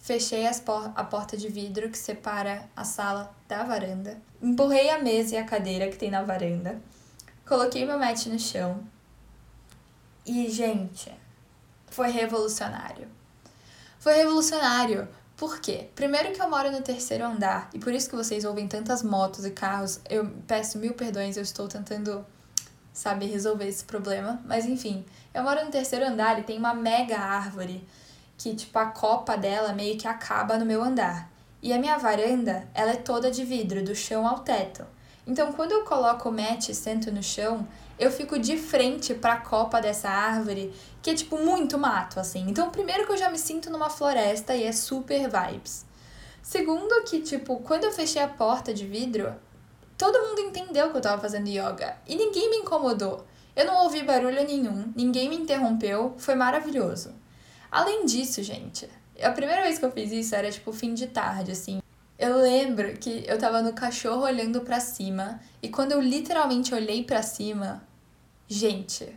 Fechei 0.00 0.48
por 0.64 0.92
a 0.96 1.04
porta 1.04 1.36
de 1.36 1.48
vidro 1.48 1.90
que 1.90 1.98
separa 1.98 2.68
a 2.74 2.84
sala 2.84 3.34
da 3.46 3.62
varanda. 3.62 4.16
Empurrei 4.40 4.88
a 4.88 4.98
mesa 4.98 5.34
e 5.34 5.38
a 5.38 5.44
cadeira 5.44 5.90
que 5.90 5.98
tem 5.98 6.10
na 6.10 6.22
varanda. 6.22 6.80
Coloquei 7.46 7.84
meu 7.84 7.98
mat 7.98 8.26
no 8.26 8.38
chão. 8.38 8.82
E, 10.24 10.48
gente, 10.48 11.12
foi 11.90 12.10
revolucionário. 12.10 13.08
Foi 13.98 14.14
revolucionário. 14.14 15.06
Por 15.36 15.60
quê? 15.60 15.90
Primeiro 15.94 16.32
que 16.32 16.40
eu 16.40 16.48
moro 16.48 16.70
no 16.70 16.80
terceiro 16.80 17.24
andar, 17.24 17.68
e 17.74 17.78
por 17.78 17.92
isso 17.92 18.08
que 18.08 18.16
vocês 18.16 18.44
ouvem 18.44 18.66
tantas 18.66 19.02
motos 19.02 19.44
e 19.44 19.50
carros. 19.50 20.00
Eu 20.08 20.30
peço 20.46 20.78
mil 20.78 20.94
perdões, 20.94 21.36
eu 21.36 21.42
estou 21.42 21.68
tentando, 21.68 22.24
sabe, 22.92 23.26
resolver 23.26 23.66
esse 23.68 23.84
problema. 23.84 24.40
Mas 24.46 24.64
enfim, 24.64 25.04
eu 25.34 25.42
moro 25.42 25.62
no 25.62 25.70
terceiro 25.70 26.06
andar 26.06 26.38
e 26.38 26.42
tem 26.42 26.58
uma 26.58 26.72
mega 26.72 27.18
árvore 27.18 27.86
que 28.40 28.54
tipo 28.54 28.78
a 28.78 28.86
copa 28.86 29.36
dela 29.36 29.74
meio 29.74 29.98
que 29.98 30.08
acaba 30.08 30.56
no 30.56 30.64
meu 30.64 30.82
andar. 30.82 31.30
E 31.62 31.74
a 31.74 31.78
minha 31.78 31.98
varanda, 31.98 32.66
ela 32.72 32.92
é 32.92 32.96
toda 32.96 33.30
de 33.30 33.44
vidro, 33.44 33.84
do 33.84 33.94
chão 33.94 34.26
ao 34.26 34.38
teto. 34.38 34.86
Então, 35.26 35.52
quando 35.52 35.72
eu 35.72 35.84
coloco 35.84 36.30
o 36.30 36.32
mat 36.32 36.70
e 36.70 36.74
sento 36.74 37.12
no 37.12 37.22
chão, 37.22 37.68
eu 37.98 38.10
fico 38.10 38.38
de 38.38 38.56
frente 38.56 39.12
para 39.12 39.34
a 39.34 39.40
copa 39.42 39.78
dessa 39.78 40.08
árvore, 40.08 40.72
que 41.02 41.10
é 41.10 41.14
tipo 41.14 41.36
muito 41.36 41.76
mato 41.76 42.18
assim. 42.18 42.46
Então, 42.48 42.70
primeiro 42.70 43.04
que 43.04 43.12
eu 43.12 43.18
já 43.18 43.28
me 43.28 43.36
sinto 43.36 43.68
numa 43.68 43.90
floresta 43.90 44.56
e 44.56 44.64
é 44.64 44.72
super 44.72 45.28
vibes. 45.28 45.84
Segundo 46.42 47.04
que 47.04 47.20
tipo, 47.20 47.56
quando 47.56 47.84
eu 47.84 47.92
fechei 47.92 48.22
a 48.22 48.28
porta 48.28 48.72
de 48.72 48.86
vidro, 48.86 49.34
todo 49.98 50.18
mundo 50.18 50.40
entendeu 50.40 50.90
que 50.90 50.96
eu 50.96 51.02
tava 51.02 51.20
fazendo 51.20 51.46
yoga 51.46 51.94
e 52.08 52.16
ninguém 52.16 52.48
me 52.48 52.56
incomodou. 52.56 53.22
Eu 53.54 53.66
não 53.66 53.84
ouvi 53.84 54.02
barulho 54.02 54.42
nenhum, 54.46 54.90
ninguém 54.96 55.28
me 55.28 55.36
interrompeu, 55.36 56.14
foi 56.16 56.34
maravilhoso. 56.34 57.19
Além 57.70 58.04
disso, 58.04 58.42
gente, 58.42 58.88
a 59.22 59.30
primeira 59.30 59.62
vez 59.62 59.78
que 59.78 59.84
eu 59.84 59.92
fiz 59.92 60.10
isso 60.10 60.34
era 60.34 60.50
tipo 60.50 60.72
fim 60.72 60.94
de 60.94 61.06
tarde, 61.06 61.52
assim. 61.52 61.80
Eu 62.18 62.36
lembro 62.36 62.96
que 62.98 63.24
eu 63.26 63.38
tava 63.38 63.62
no 63.62 63.72
cachorro 63.72 64.22
olhando 64.22 64.60
para 64.60 64.80
cima 64.80 65.40
e 65.62 65.68
quando 65.68 65.92
eu 65.92 66.00
literalmente 66.00 66.74
olhei 66.74 67.02
para 67.02 67.22
cima, 67.22 67.82
gente, 68.46 69.08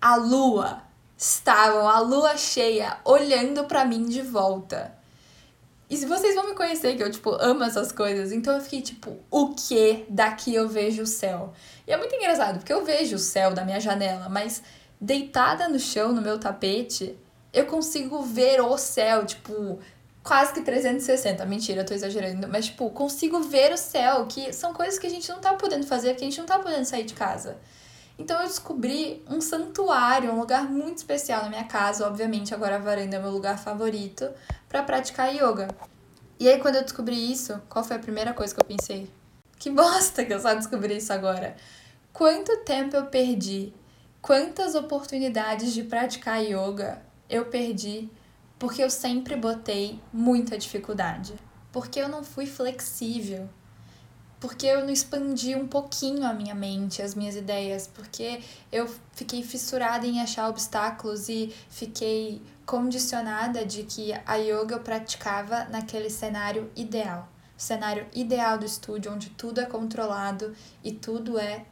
a 0.00 0.16
lua 0.16 0.82
estavam 1.16 1.88
a 1.88 2.00
lua 2.00 2.36
cheia 2.36 2.98
olhando 3.04 3.64
para 3.64 3.84
mim 3.84 4.04
de 4.04 4.20
volta. 4.22 4.96
E 5.88 5.96
se 5.96 6.06
vocês 6.06 6.34
vão 6.34 6.48
me 6.48 6.54
conhecer 6.54 6.96
que 6.96 7.02
eu 7.02 7.10
tipo 7.10 7.30
amo 7.40 7.62
essas 7.62 7.92
coisas, 7.92 8.32
então 8.32 8.54
eu 8.54 8.60
fiquei 8.60 8.82
tipo, 8.82 9.18
o 9.30 9.54
que 9.54 10.04
daqui 10.08 10.52
eu 10.52 10.68
vejo 10.68 11.02
o 11.02 11.06
céu? 11.06 11.52
E 11.86 11.92
é 11.92 11.96
muito 11.96 12.14
engraçado, 12.14 12.58
porque 12.58 12.72
eu 12.72 12.84
vejo 12.84 13.14
o 13.14 13.20
céu 13.20 13.54
da 13.54 13.64
minha 13.64 13.78
janela, 13.78 14.28
mas 14.28 14.62
deitada 15.00 15.68
no 15.68 15.78
chão 15.78 16.12
no 16.12 16.20
meu 16.20 16.40
tapete, 16.40 17.16
eu 17.52 17.66
consigo 17.66 18.22
ver 18.22 18.60
o 18.60 18.76
céu, 18.76 19.24
tipo, 19.24 19.78
quase 20.22 20.52
que 20.52 20.60
360. 20.62 21.44
Mentira, 21.46 21.82
eu 21.82 21.86
tô 21.86 21.94
exagerando. 21.94 22.48
Mas, 22.48 22.66
tipo, 22.66 22.90
consigo 22.90 23.40
ver 23.40 23.72
o 23.72 23.76
céu, 23.76 24.26
que 24.26 24.52
são 24.52 24.74
coisas 24.74 24.98
que 24.98 25.06
a 25.06 25.10
gente 25.10 25.28
não 25.28 25.40
tá 25.40 25.54
podendo 25.54 25.86
fazer, 25.86 26.14
que 26.14 26.24
a 26.24 26.26
gente 26.26 26.38
não 26.38 26.46
tá 26.46 26.58
podendo 26.58 26.84
sair 26.84 27.04
de 27.04 27.14
casa. 27.14 27.56
Então 28.18 28.40
eu 28.40 28.46
descobri 28.46 29.22
um 29.28 29.40
santuário, 29.40 30.32
um 30.32 30.40
lugar 30.40 30.64
muito 30.70 30.98
especial 30.98 31.42
na 31.42 31.50
minha 31.50 31.64
casa. 31.64 32.06
Obviamente, 32.06 32.54
agora 32.54 32.76
a 32.76 32.78
varanda 32.78 33.16
é 33.16 33.18
meu 33.18 33.30
lugar 33.30 33.58
favorito 33.58 34.30
para 34.68 34.82
praticar 34.82 35.34
yoga. 35.34 35.68
E 36.38 36.48
aí, 36.48 36.58
quando 36.58 36.76
eu 36.76 36.82
descobri 36.82 37.30
isso, 37.30 37.60
qual 37.68 37.84
foi 37.84 37.96
a 37.96 38.00
primeira 38.00 38.32
coisa 38.32 38.54
que 38.54 38.60
eu 38.60 38.64
pensei? 38.64 39.10
Que 39.58 39.70
bosta 39.70 40.24
que 40.24 40.32
eu 40.32 40.40
só 40.40 40.54
descobri 40.54 40.96
isso 40.96 41.12
agora. 41.12 41.56
Quanto 42.12 42.56
tempo 42.58 42.96
eu 42.96 43.06
perdi? 43.06 43.72
Quantas 44.20 44.74
oportunidades 44.74 45.72
de 45.72 45.82
praticar 45.82 46.42
yoga 46.42 47.02
eu 47.28 47.46
perdi 47.46 48.08
porque 48.58 48.82
eu 48.82 48.90
sempre 48.90 49.36
botei 49.36 50.00
muita 50.12 50.56
dificuldade, 50.56 51.34
porque 51.70 52.00
eu 52.00 52.08
não 52.08 52.24
fui 52.24 52.46
flexível, 52.46 53.48
porque 54.40 54.66
eu 54.66 54.82
não 54.82 54.90
expandi 54.90 55.54
um 55.54 55.66
pouquinho 55.66 56.26
a 56.26 56.32
minha 56.32 56.54
mente, 56.54 57.02
as 57.02 57.14
minhas 57.14 57.36
ideias, 57.36 57.86
porque 57.86 58.40
eu 58.70 58.88
fiquei 59.12 59.42
fissurada 59.42 60.06
em 60.06 60.20
achar 60.20 60.48
obstáculos 60.48 61.28
e 61.28 61.54
fiquei 61.68 62.42
condicionada 62.64 63.64
de 63.64 63.84
que 63.84 64.12
a 64.24 64.36
yoga 64.36 64.76
eu 64.76 64.80
praticava 64.80 65.64
naquele 65.64 66.10
cenário 66.10 66.70
ideal. 66.74 67.28
O 67.56 67.60
cenário 67.60 68.06
ideal 68.14 68.58
do 68.58 68.66
estúdio, 68.66 69.12
onde 69.12 69.30
tudo 69.30 69.60
é 69.60 69.66
controlado 69.66 70.54
e 70.84 70.92
tudo 70.92 71.38
é 71.38 71.64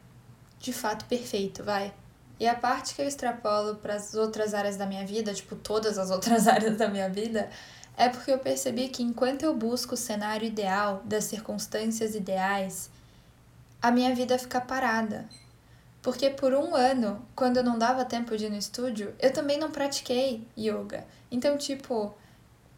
de 0.59 0.73
fato 0.73 1.05
perfeito, 1.05 1.63
vai. 1.63 1.93
E 2.39 2.49
a 2.49 2.55
parte 2.55 2.95
que 2.95 3.03
eu 3.03 3.07
extrapolo 3.07 3.77
para 3.77 3.95
as 3.95 4.15
outras 4.15 4.55
áreas 4.55 4.77
da 4.77 4.87
minha 4.87 5.07
vida, 5.07 5.33
tipo 5.33 5.55
todas 5.55 5.99
as 5.99 6.11
outras 6.11 6.47
áreas 6.49 6.77
da 6.77 6.89
minha 6.89 7.09
vida, 7.09 7.49
é 7.97 8.09
porque 8.09 8.33
eu 8.33 8.39
percebi 8.39 8.89
que 8.89 9.03
enquanto 9.03 9.45
eu 9.45 9.55
busco 9.55 9.95
o 9.95 9.97
cenário 9.97 10.47
ideal, 10.47 11.03
das 11.05 11.25
circunstâncias 11.25 12.15
ideais, 12.15 12.91
a 13.81 13.91
minha 13.91 14.15
vida 14.15 14.39
fica 14.39 14.61
parada. 14.61 15.29
Porque 16.03 16.29
por 16.29 16.53
um 16.53 16.75
ano, 16.75 17.25
quando 17.35 17.59
eu 17.59 17.65
não 17.65 17.79
dava 17.79 18.05
tempo 18.05 18.37
de 18.37 18.47
ir 18.47 18.51
no 18.51 18.59
estúdio, 18.59 19.15
eu 19.19 19.33
também 19.33 19.59
não 19.59 19.71
pratiquei 19.71 20.47
yoga. 20.59 21.07
Então, 21.31 21.57
tipo, 21.57 22.15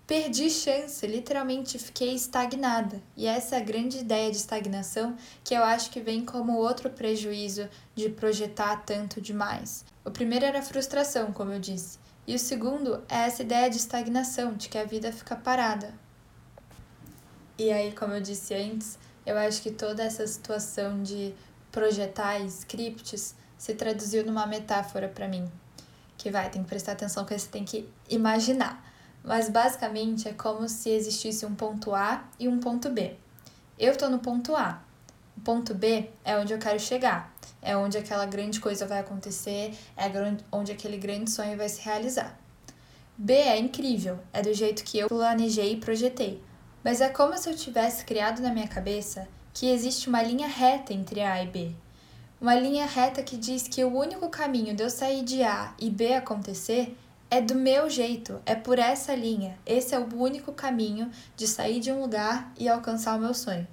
perdi 0.06 0.48
chance, 0.48 1.04
literalmente 1.06 1.78
fiquei 1.78 2.14
estagnada. 2.14 3.02
E 3.16 3.26
essa 3.26 3.56
é 3.56 3.60
grande 3.60 3.98
ideia 3.98 4.30
de 4.30 4.36
estagnação 4.36 5.16
que 5.42 5.54
eu 5.54 5.64
acho 5.64 5.90
que 5.90 6.00
vem 6.00 6.24
como 6.24 6.56
outro 6.56 6.88
prejuízo 6.90 7.68
de 7.94 8.08
projetar 8.08 8.76
tanto 8.84 9.20
demais. 9.20 9.84
O 10.04 10.10
primeiro 10.10 10.44
era 10.44 10.60
a 10.60 10.62
frustração, 10.62 11.32
como 11.32 11.52
eu 11.52 11.58
disse, 11.58 11.98
e 12.26 12.34
o 12.34 12.38
segundo 12.38 13.02
é 13.08 13.26
essa 13.26 13.42
ideia 13.42 13.68
de 13.68 13.76
estagnação, 13.76 14.54
de 14.54 14.68
que 14.68 14.78
a 14.78 14.84
vida 14.84 15.12
fica 15.12 15.34
parada. 15.34 15.92
E 17.58 17.72
aí, 17.72 17.92
como 17.92 18.12
eu 18.12 18.20
disse 18.20 18.54
antes, 18.54 18.98
eu 19.24 19.36
acho 19.36 19.62
que 19.62 19.70
toda 19.70 20.02
essa 20.02 20.26
situação 20.26 21.02
de 21.02 21.34
projetar 21.72 22.38
scripts 22.40 23.34
se 23.56 23.74
traduziu 23.74 24.24
numa 24.24 24.46
metáfora 24.46 25.08
para 25.08 25.26
mim. 25.26 25.50
Que 26.16 26.30
vai, 26.30 26.50
tem 26.50 26.62
que 26.62 26.68
prestar 26.68 26.92
atenção 26.92 27.24
que 27.24 27.36
você 27.36 27.48
tem 27.48 27.64
que 27.64 27.88
imaginar. 28.08 28.82
Mas 29.26 29.48
basicamente 29.48 30.28
é 30.28 30.32
como 30.32 30.68
se 30.68 30.88
existisse 30.88 31.44
um 31.44 31.52
ponto 31.52 31.92
A 31.92 32.22
e 32.38 32.46
um 32.46 32.60
ponto 32.60 32.88
B. 32.88 33.16
Eu 33.76 33.92
estou 33.92 34.08
no 34.08 34.20
ponto 34.20 34.54
A. 34.54 34.80
O 35.36 35.40
ponto 35.40 35.74
B 35.74 36.08
é 36.24 36.38
onde 36.38 36.54
eu 36.54 36.58
quero 36.60 36.78
chegar. 36.78 37.34
É 37.60 37.76
onde 37.76 37.98
aquela 37.98 38.24
grande 38.24 38.60
coisa 38.60 38.86
vai 38.86 39.00
acontecer, 39.00 39.76
é 39.96 40.04
onde 40.52 40.70
aquele 40.70 40.96
grande 40.96 41.28
sonho 41.28 41.56
vai 41.56 41.68
se 41.68 41.82
realizar. 41.82 42.38
B 43.18 43.32
é 43.32 43.58
incrível, 43.58 44.20
é 44.32 44.40
do 44.42 44.54
jeito 44.54 44.84
que 44.84 44.96
eu 44.96 45.08
planejei 45.08 45.72
e 45.72 45.76
projetei. 45.76 46.40
Mas 46.84 47.00
é 47.00 47.08
como 47.08 47.36
se 47.36 47.50
eu 47.50 47.56
tivesse 47.56 48.04
criado 48.04 48.40
na 48.40 48.52
minha 48.52 48.68
cabeça 48.68 49.26
que 49.52 49.66
existe 49.66 50.08
uma 50.08 50.22
linha 50.22 50.46
reta 50.46 50.92
entre 50.92 51.20
A 51.20 51.42
e 51.42 51.48
B. 51.48 51.72
Uma 52.40 52.54
linha 52.54 52.86
reta 52.86 53.24
que 53.24 53.36
diz 53.36 53.66
que 53.66 53.82
o 53.82 53.92
único 53.92 54.28
caminho 54.28 54.76
de 54.76 54.84
eu 54.84 54.90
sair 54.90 55.24
de 55.24 55.42
A 55.42 55.74
e 55.80 55.90
B 55.90 56.14
acontecer 56.14 56.96
é 57.30 57.40
do 57.40 57.54
meu 57.54 57.90
jeito, 57.90 58.40
é 58.46 58.54
por 58.54 58.78
essa 58.78 59.14
linha. 59.14 59.58
Esse 59.66 59.94
é 59.94 59.98
o 59.98 60.14
único 60.16 60.52
caminho 60.52 61.10
de 61.34 61.46
sair 61.46 61.80
de 61.80 61.90
um 61.90 62.00
lugar 62.00 62.52
e 62.58 62.68
alcançar 62.68 63.16
o 63.16 63.20
meu 63.20 63.34
sonho. 63.34 63.66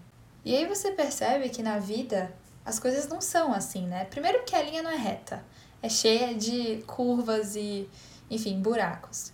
E 0.43 0.55
aí 0.55 0.65
você 0.65 0.91
percebe 0.91 1.49
que 1.49 1.63
na 1.63 1.79
vida 1.79 2.33
as 2.65 2.79
coisas 2.79 3.07
não 3.07 3.21
são 3.21 3.53
assim, 3.53 3.85
né? 3.87 4.05
Primeiro 4.05 4.39
porque 4.39 4.55
a 4.55 4.61
linha 4.61 4.81
não 4.81 4.91
é 4.91 4.95
reta, 4.95 5.43
é 5.81 5.89
cheia 5.89 6.33
de 6.33 6.83
curvas 6.87 7.55
e, 7.55 7.87
enfim, 8.29 8.59
buracos. 8.61 9.31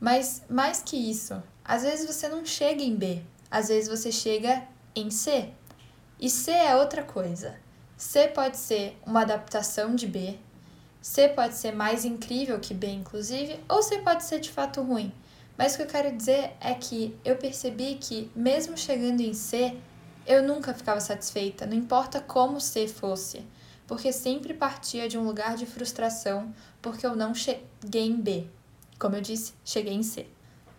Mas 0.00 0.42
mais 0.48 0.82
que 0.82 0.96
isso, 0.96 1.40
às 1.64 1.82
vezes 1.82 2.06
você 2.06 2.28
não 2.28 2.44
chega 2.44 2.82
em 2.82 2.96
B, 2.96 3.22
às 3.50 3.68
vezes 3.68 3.88
você 3.88 4.10
chega 4.10 4.66
em 4.96 5.10
C. 5.10 5.50
E 6.18 6.28
C 6.28 6.50
é 6.50 6.76
outra 6.76 7.02
coisa. 7.02 7.56
C 7.96 8.28
pode 8.28 8.56
ser 8.56 8.98
uma 9.06 9.22
adaptação 9.22 9.94
de 9.94 10.06
B, 10.06 10.38
C 11.02 11.28
pode 11.28 11.54
ser 11.56 11.72
mais 11.72 12.04
incrível 12.04 12.60
que 12.60 12.72
B, 12.72 12.86
inclusive, 12.86 13.58
ou 13.68 13.82
C 13.82 13.98
pode 13.98 14.22
ser 14.22 14.38
de 14.38 14.50
fato 14.50 14.80
ruim. 14.80 15.12
Mas 15.58 15.74
o 15.74 15.76
que 15.76 15.82
eu 15.82 15.86
quero 15.88 16.16
dizer 16.16 16.52
é 16.60 16.72
que 16.74 17.18
eu 17.24 17.36
percebi 17.36 17.96
que, 17.96 18.30
mesmo 18.36 18.78
chegando 18.78 19.20
em 19.20 19.34
C, 19.34 19.76
eu 20.24 20.44
nunca 20.44 20.72
ficava 20.72 21.00
satisfeita, 21.00 21.66
não 21.66 21.74
importa 21.74 22.20
como 22.20 22.60
C 22.60 22.86
fosse, 22.86 23.44
porque 23.86 24.12
sempre 24.12 24.54
partia 24.54 25.08
de 25.08 25.18
um 25.18 25.24
lugar 25.24 25.56
de 25.56 25.66
frustração 25.66 26.54
porque 26.80 27.04
eu 27.04 27.16
não 27.16 27.34
cheguei 27.34 28.06
em 28.06 28.20
B. 28.20 28.46
Como 28.96 29.16
eu 29.16 29.20
disse, 29.20 29.54
cheguei 29.64 29.94
em 29.94 30.04
C. 30.04 30.28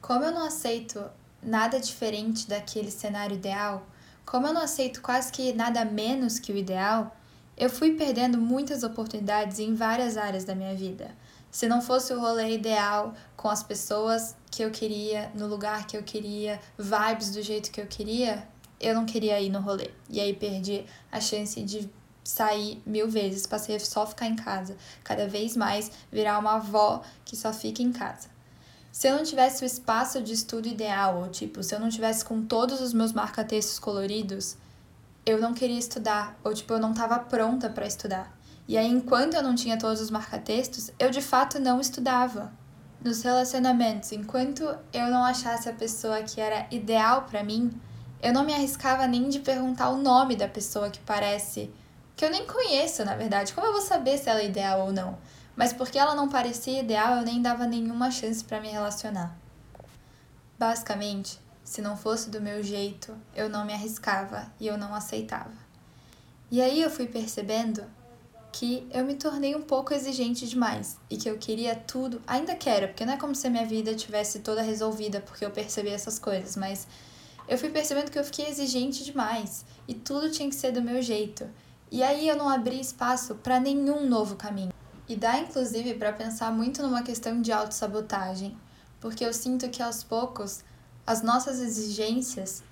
Como 0.02 0.24
eu 0.24 0.32
não 0.32 0.46
aceito 0.46 1.04
nada 1.42 1.80
diferente 1.80 2.48
daquele 2.48 2.90
cenário 2.90 3.36
ideal, 3.36 3.86
como 4.26 4.48
eu 4.48 4.54
não 4.54 4.62
aceito 4.62 5.02
quase 5.02 5.32
que 5.32 5.52
nada 5.52 5.84
menos 5.84 6.40
que 6.40 6.54
o 6.54 6.58
ideal, 6.58 7.14
eu 7.58 7.70
fui 7.70 7.96
perdendo 7.96 8.38
muitas 8.38 8.84
oportunidades 8.84 9.60
em 9.60 9.76
várias 9.76 10.18
áreas 10.18 10.44
da 10.44 10.56
minha 10.56 10.76
vida. 10.76 11.12
Se 11.52 11.68
não 11.68 11.82
fosse 11.82 12.12
o 12.14 12.20
rolê 12.20 12.56
ideal, 12.56 13.14
com 13.38 13.48
as 13.48 13.62
pessoas 13.62 14.36
que 14.50 14.64
eu 14.64 14.72
queria, 14.72 15.32
no 15.36 15.46
lugar 15.48 15.86
que 15.86 15.96
eu 15.96 16.02
queria, 16.02 16.60
vibes 16.78 17.32
do 17.32 17.42
jeito 17.44 17.72
que 17.72 17.80
eu 17.80 17.86
queria, 17.86 18.48
eu 18.80 18.96
não 18.96 19.06
queria 19.06 19.40
ir 19.40 19.50
no 19.50 19.62
rolê. 19.62 19.92
E 20.10 20.20
aí 20.20 20.34
perdi 20.34 20.84
a 21.12 21.22
chance 21.22 21.62
de 21.62 21.90
sair 22.24 22.82
mil 22.86 23.08
vezes, 23.08 23.46
passei 23.46 23.76
a 23.76 23.80
só 23.80 24.06
ficar 24.08 24.28
em 24.28 24.36
casa, 24.36 24.76
cada 25.04 25.28
vez 25.28 25.56
mais 25.56 25.92
virar 26.12 26.40
uma 26.40 26.56
avó 26.56 27.04
que 27.24 27.36
só 27.36 27.54
fica 27.54 27.84
em 27.84 27.92
casa. 27.92 28.30
Se 28.92 29.08
eu 29.08 29.16
não 29.16 29.24
tivesse 29.24 29.64
o 29.64 29.66
espaço 29.66 30.22
de 30.22 30.34
estudo 30.34 30.68
ideal, 30.68 31.22
ou 31.22 31.28
tipo, 31.28 31.62
se 31.64 31.74
eu 31.74 31.80
não 31.80 31.90
tivesse 31.90 32.24
com 32.24 32.44
todos 32.44 32.80
os 32.80 32.94
meus 32.94 33.12
marca-textos 33.12 33.80
coloridos, 33.80 34.56
eu 35.26 35.40
não 35.40 35.54
queria 35.54 35.80
estudar, 35.80 36.38
ou 36.44 36.54
tipo, 36.54 36.74
eu 36.74 36.80
não 36.80 36.92
estava 36.92 37.20
pronta 37.20 37.70
para 37.70 37.88
estudar. 37.88 38.36
E 38.68 38.78
aí, 38.78 38.88
enquanto 38.88 39.34
eu 39.34 39.44
não 39.44 39.56
tinha 39.56 39.78
todos 39.78 40.02
os 40.02 40.10
marca-textos, 40.10 40.92
eu 40.98 41.10
de 41.10 41.22
fato 41.22 41.60
não 41.60 41.80
estudava. 41.80 42.52
Nos 43.04 43.22
relacionamentos, 43.22 44.14
enquanto 44.14 44.64
eu 44.94 45.08
não 45.08 45.24
achasse 45.24 45.68
a 45.68 45.74
pessoa 45.74 46.24
que 46.24 46.40
era 46.40 46.66
ideal 46.72 47.24
para 47.24 47.44
mim, 47.44 47.72
eu 48.22 48.32
não 48.32 48.46
me 48.46 48.54
arriscava 48.54 49.06
nem 49.06 49.28
de 49.28 49.40
perguntar 49.40 49.90
o 49.90 49.98
nome 49.98 50.38
da 50.38 50.48
pessoa 50.48 50.90
que 50.90 51.00
parece 51.00 51.70
que 52.16 52.24
eu 52.24 52.30
nem 52.30 52.46
conheço, 52.48 53.04
na 53.04 53.16
verdade. 53.16 53.52
Como 53.52 53.68
eu 53.68 53.74
vou 53.74 53.82
saber 53.82 54.18
se 54.18 54.30
ela 54.30 54.40
é 54.40 54.46
ideal 54.46 54.86
ou 54.86 54.94
não? 54.94 55.18
Mas 55.56 55.74
porque 55.74 56.00
ela 56.00 56.16
não 56.16 56.30
parecia 56.30 56.80
ideal, 56.80 57.18
eu 57.18 57.24
nem 57.24 57.42
dava 57.42 57.68
nenhuma 57.68 58.10
chance 58.10 58.44
para 58.44 58.62
me 58.62 58.70
relacionar. 58.70 59.38
Basicamente, 60.58 61.40
se 61.64 61.82
não 61.82 61.96
fosse 61.96 62.30
do 62.30 62.42
meu 62.42 62.62
jeito, 62.62 63.16
eu 63.36 63.50
não 63.50 63.66
me 63.66 63.74
arriscava 63.74 64.52
e 64.60 64.68
eu 64.68 64.78
não 64.78 64.94
aceitava. 64.94 65.54
E 66.52 66.62
aí 66.62 66.82
eu 66.82 66.90
fui 66.90 67.08
percebendo 67.08 67.84
que 68.52 68.88
eu 68.92 69.04
me 69.04 69.16
tornei 69.16 69.56
um 69.56 69.62
pouco 69.62 69.94
exigente 69.94 70.48
demais 70.48 70.98
e 71.10 71.18
que 71.18 71.28
eu 71.28 71.38
queria 71.38 71.76
tudo, 71.76 72.22
ainda 72.28 72.54
quero, 72.56 72.90
porque 72.90 73.06
não 73.06 73.14
é 73.14 73.18
como 73.18 73.34
se 73.34 73.48
a 73.48 73.50
minha 73.50 73.66
vida 73.66 73.96
tivesse 73.96 74.40
toda 74.40 74.62
resolvida 74.62 75.20
porque 75.22 75.44
eu 75.44 75.50
percebi 75.50 75.90
essas 75.90 76.20
coisas, 76.20 76.56
mas 76.56 76.88
eu 77.48 77.58
fui 77.58 77.70
percebendo 77.70 78.12
que 78.12 78.20
eu 78.20 78.24
fiquei 78.24 78.48
exigente 78.48 79.04
demais 79.04 79.66
e 79.88 79.94
tudo 79.94 80.30
tinha 80.30 80.48
que 80.48 80.56
ser 80.56 80.72
do 80.72 80.82
meu 80.82 81.02
jeito. 81.02 81.50
E 81.92 82.04
aí 82.04 82.28
eu 82.28 82.36
não 82.36 82.48
abri 82.48 82.80
espaço 82.80 83.36
para 83.36 83.60
nenhum 83.60 84.08
novo 84.08 84.36
caminho. 84.36 84.72
E 85.08 85.16
dá 85.16 85.40
inclusive 85.40 85.96
para 85.96 86.14
pensar 86.14 86.52
muito 86.52 86.82
numa 86.82 87.04
questão 87.04 87.42
de 87.42 87.52
autossabotagem, 87.52 88.56
porque 89.02 89.26
eu 89.26 89.34
sinto 89.34 89.70
que 89.70 89.82
aos 89.82 90.04
poucos 90.04 90.64
as 91.06 91.22
nossas 91.22 91.60
exigências, 91.60 92.64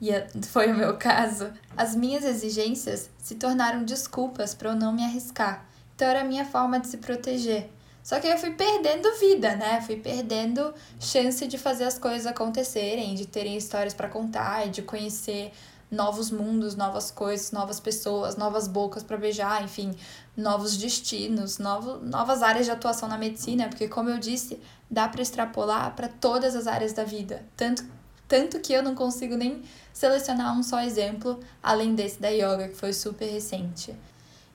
e 0.00 0.10
foi 0.46 0.72
o 0.72 0.76
meu 0.76 0.96
caso, 0.96 1.52
as 1.76 1.94
minhas 1.94 2.24
exigências 2.24 3.10
se 3.18 3.34
tornaram 3.34 3.84
desculpas 3.84 4.54
para 4.54 4.70
eu 4.70 4.76
não 4.76 4.92
me 4.92 5.04
arriscar. 5.04 5.66
Então 5.94 6.08
era 6.08 6.22
a 6.22 6.24
minha 6.24 6.46
forma 6.46 6.80
de 6.80 6.86
se 6.86 6.96
proteger. 6.96 7.70
Só 8.02 8.18
que 8.18 8.26
eu 8.26 8.38
fui 8.38 8.52
perdendo 8.52 9.14
vida, 9.18 9.54
né? 9.56 9.82
Fui 9.82 9.96
perdendo 9.96 10.72
chance 10.98 11.46
de 11.46 11.58
fazer 11.58 11.84
as 11.84 11.98
coisas 11.98 12.26
acontecerem, 12.26 13.14
de 13.14 13.26
terem 13.26 13.58
histórias 13.58 13.92
para 13.92 14.08
contar 14.08 14.66
e 14.66 14.70
de 14.70 14.80
conhecer 14.80 15.52
novos 15.90 16.30
mundos, 16.30 16.76
novas 16.76 17.10
coisas, 17.10 17.50
novas 17.50 17.80
pessoas, 17.80 18.36
novas 18.36 18.68
bocas 18.68 19.02
para 19.02 19.16
beijar, 19.16 19.62
enfim, 19.64 19.94
novos 20.36 20.76
destinos, 20.76 21.58
novo, 21.58 21.98
novas 21.98 22.42
áreas 22.42 22.66
de 22.66 22.72
atuação 22.72 23.08
na 23.08 23.18
medicina, 23.18 23.68
porque 23.68 23.88
como 23.88 24.08
eu 24.08 24.18
disse, 24.18 24.60
dá 24.88 25.08
para 25.08 25.22
extrapolar 25.22 25.94
para 25.96 26.08
todas 26.08 26.54
as 26.54 26.66
áreas 26.66 26.92
da 26.92 27.04
vida. 27.04 27.44
Tanto, 27.56 27.84
tanto 28.28 28.60
que 28.60 28.72
eu 28.72 28.82
não 28.82 28.94
consigo 28.94 29.36
nem 29.36 29.62
selecionar 29.92 30.56
um 30.56 30.62
só 30.62 30.80
exemplo, 30.80 31.40
além 31.62 31.94
desse 31.94 32.20
da 32.20 32.28
yoga, 32.28 32.68
que 32.68 32.76
foi 32.76 32.92
super 32.92 33.28
recente. 33.28 33.94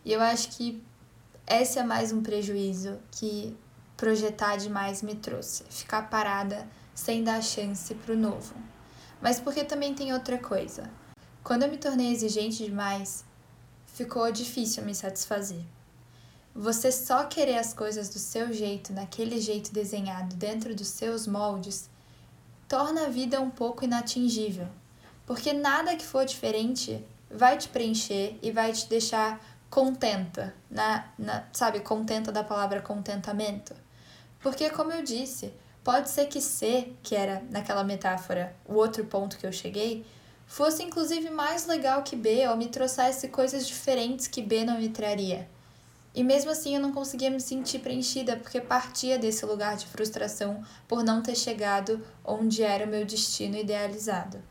E 0.05 0.13
eu 0.13 0.21
acho 0.21 0.49
que 0.49 0.81
esse 1.47 1.77
é 1.77 1.83
mais 1.83 2.11
um 2.11 2.21
prejuízo 2.21 2.97
que 3.11 3.55
projetar 3.97 4.55
demais 4.57 5.01
me 5.01 5.15
trouxe. 5.15 5.63
Ficar 5.69 6.09
parada 6.09 6.67
sem 6.93 7.23
dar 7.23 7.41
chance 7.41 7.93
pro 7.93 8.15
novo. 8.15 8.55
Mas 9.21 9.39
porque 9.39 9.63
também 9.63 9.93
tem 9.93 10.13
outra 10.13 10.37
coisa. 10.37 10.89
Quando 11.45 11.61
eu 11.61 11.69
me 11.69 11.77
tornei 11.77 12.11
exigente 12.11 12.65
demais, 12.65 13.23
ficou 13.85 14.31
difícil 14.31 14.83
me 14.83 14.95
satisfazer. 14.95 15.61
Você 16.55 16.91
só 16.91 17.25
querer 17.25 17.59
as 17.59 17.71
coisas 17.71 18.09
do 18.09 18.17
seu 18.17 18.51
jeito, 18.51 18.91
naquele 18.91 19.39
jeito 19.39 19.71
desenhado, 19.71 20.35
dentro 20.35 20.73
dos 20.73 20.87
seus 20.87 21.27
moldes, 21.27 21.87
torna 22.67 23.05
a 23.05 23.09
vida 23.09 23.39
um 23.39 23.51
pouco 23.51 23.85
inatingível. 23.85 24.67
Porque 25.23 25.53
nada 25.53 25.95
que 25.95 26.03
for 26.03 26.25
diferente 26.25 27.05
vai 27.29 27.59
te 27.59 27.69
preencher 27.69 28.39
e 28.41 28.49
vai 28.49 28.71
te 28.71 28.89
deixar 28.89 29.39
contenta, 29.69 30.51
na, 30.67 31.07
na, 31.15 31.43
sabe, 31.53 31.79
contenta 31.81 32.31
da 32.31 32.43
palavra 32.43 32.81
contentamento. 32.81 33.75
Porque, 34.39 34.67
como 34.71 34.91
eu 34.91 35.03
disse, 35.03 35.53
pode 35.83 36.09
ser 36.09 36.25
que 36.25 36.41
C, 36.41 36.91
que 37.03 37.15
era 37.15 37.43
naquela 37.51 37.83
metáfora 37.83 38.55
o 38.65 38.73
outro 38.73 39.05
ponto 39.05 39.37
que 39.37 39.45
eu 39.45 39.53
cheguei, 39.53 40.03
fosse 40.45 40.83
inclusive 40.83 41.29
mais 41.29 41.65
legal 41.65 42.03
que 42.03 42.15
B 42.15 42.47
ou 42.47 42.55
me 42.55 42.67
trouxesse 42.67 43.27
coisas 43.29 43.67
diferentes 43.67 44.27
que 44.27 44.41
B 44.41 44.63
não 44.63 44.79
me 44.79 44.89
traria. 44.89 45.49
E 46.13 46.23
mesmo 46.23 46.49
assim 46.49 46.75
eu 46.75 46.81
não 46.81 46.93
conseguia 46.93 47.29
me 47.29 47.41
sentir 47.41 47.79
preenchida 47.79 48.37
porque 48.37 48.61
partia 48.61 49.19
desse 49.19 49.45
lugar 49.45 49.75
de 49.75 49.85
frustração 49.85 50.63
por 50.87 51.03
não 51.03 51.21
ter 51.21 51.35
chegado 51.35 52.01
onde 52.23 52.63
era 52.63 52.85
o 52.85 52.89
meu 52.89 53.05
destino 53.05 53.57
idealizado. 53.57 54.41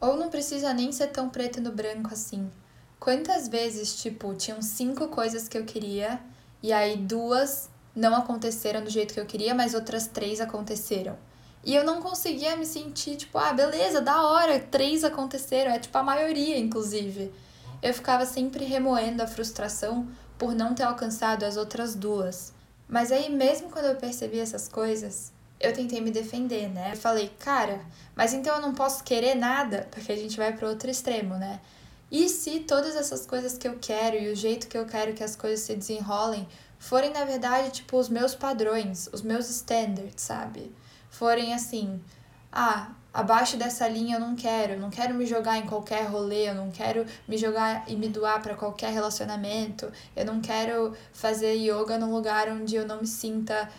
Ou 0.00 0.16
não 0.16 0.30
precisa 0.30 0.72
nem 0.72 0.90
ser 0.90 1.08
tão 1.08 1.28
preto 1.28 1.60
no 1.60 1.70
branco 1.70 2.12
assim. 2.12 2.50
Quantas 2.98 3.48
vezes, 3.48 4.00
tipo, 4.00 4.34
tinham 4.34 4.62
cinco 4.62 5.08
coisas 5.08 5.48
que 5.48 5.58
eu 5.58 5.66
queria 5.66 6.18
e 6.62 6.72
aí 6.72 6.96
duas 6.96 7.68
não 7.94 8.14
aconteceram 8.14 8.82
do 8.82 8.88
jeito 8.88 9.12
que 9.12 9.20
eu 9.20 9.26
queria, 9.26 9.54
mas 9.54 9.74
outras 9.74 10.06
três 10.06 10.40
aconteceram. 10.40 11.18
E 11.64 11.74
eu 11.74 11.84
não 11.84 12.02
conseguia 12.02 12.56
me 12.56 12.66
sentir, 12.66 13.16
tipo, 13.16 13.38
ah, 13.38 13.52
beleza, 13.52 14.00
da 14.00 14.22
hora, 14.22 14.60
três 14.60 15.02
aconteceram, 15.02 15.72
é 15.72 15.78
tipo 15.78 15.96
a 15.96 16.02
maioria, 16.02 16.58
inclusive. 16.58 17.32
Eu 17.82 17.94
ficava 17.94 18.26
sempre 18.26 18.64
remoendo 18.64 19.22
a 19.22 19.26
frustração 19.26 20.06
por 20.36 20.54
não 20.54 20.74
ter 20.74 20.82
alcançado 20.82 21.44
as 21.44 21.56
outras 21.56 21.94
duas. 21.94 22.52
Mas 22.86 23.10
aí, 23.10 23.30
mesmo 23.30 23.70
quando 23.70 23.86
eu 23.86 23.96
percebi 23.96 24.38
essas 24.38 24.68
coisas, 24.68 25.32
eu 25.58 25.72
tentei 25.72 26.00
me 26.00 26.10
defender, 26.10 26.68
né? 26.68 26.92
Eu 26.92 26.96
falei, 26.96 27.32
cara, 27.38 27.80
mas 28.14 28.34
então 28.34 28.56
eu 28.56 28.60
não 28.60 28.74
posso 28.74 29.02
querer 29.02 29.34
nada, 29.34 29.88
porque 29.90 30.12
a 30.12 30.16
gente 30.16 30.36
vai 30.36 30.52
para 30.52 30.68
outro 30.68 30.90
extremo, 30.90 31.36
né? 31.36 31.60
E 32.10 32.28
se 32.28 32.60
todas 32.60 32.94
essas 32.94 33.24
coisas 33.24 33.56
que 33.56 33.66
eu 33.66 33.78
quero 33.80 34.16
e 34.16 34.30
o 34.30 34.36
jeito 34.36 34.68
que 34.68 34.76
eu 34.76 34.84
quero 34.84 35.14
que 35.14 35.24
as 35.24 35.34
coisas 35.34 35.60
se 35.60 35.74
desenrolem 35.74 36.46
forem, 36.78 37.10
na 37.10 37.24
verdade, 37.24 37.70
tipo, 37.70 37.96
os 37.96 38.10
meus 38.10 38.34
padrões, 38.34 39.08
os 39.12 39.22
meus 39.22 39.48
standards, 39.48 40.22
sabe? 40.22 40.70
Forem 41.14 41.54
assim, 41.54 42.00
ah, 42.50 42.90
abaixo 43.12 43.56
dessa 43.56 43.86
linha 43.86 44.16
eu 44.16 44.20
não 44.20 44.34
quero, 44.34 44.72
eu 44.72 44.80
não 44.80 44.90
quero 44.90 45.14
me 45.14 45.24
jogar 45.24 45.58
em 45.58 45.64
qualquer 45.64 46.08
rolê, 46.08 46.48
eu 46.48 46.56
não 46.56 46.72
quero 46.72 47.06
me 47.28 47.38
jogar 47.38 47.84
e 47.86 47.94
me 47.94 48.08
doar 48.08 48.42
para 48.42 48.56
qualquer 48.56 48.92
relacionamento, 48.92 49.92
eu 50.16 50.24
não 50.24 50.40
quero 50.40 50.92
fazer 51.12 51.54
yoga 51.54 51.96
num 51.98 52.12
lugar 52.12 52.48
onde 52.48 52.74
eu 52.74 52.84
não 52.84 53.02
me 53.02 53.06
sinta, 53.06 53.70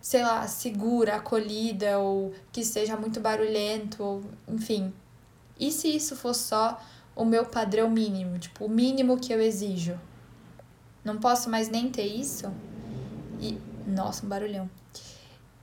sei 0.00 0.22
lá, 0.22 0.46
segura, 0.46 1.16
acolhida 1.16 1.98
ou 1.98 2.32
que 2.52 2.64
seja 2.64 2.96
muito 2.96 3.18
barulhento, 3.18 4.00
ou, 4.00 4.22
enfim. 4.46 4.94
E 5.58 5.72
se 5.72 5.88
isso 5.88 6.14
for 6.14 6.32
só 6.32 6.80
o 7.16 7.24
meu 7.24 7.44
padrão 7.44 7.90
mínimo, 7.90 8.38
tipo, 8.38 8.66
o 8.66 8.68
mínimo 8.68 9.18
que 9.18 9.32
eu 9.32 9.40
exijo? 9.40 9.98
Não 11.04 11.18
posso 11.18 11.50
mais 11.50 11.68
nem 11.68 11.90
ter 11.90 12.06
isso? 12.06 12.52
E 13.40 13.58
nossa, 13.84 14.24
um 14.24 14.28
barulhão. 14.28 14.70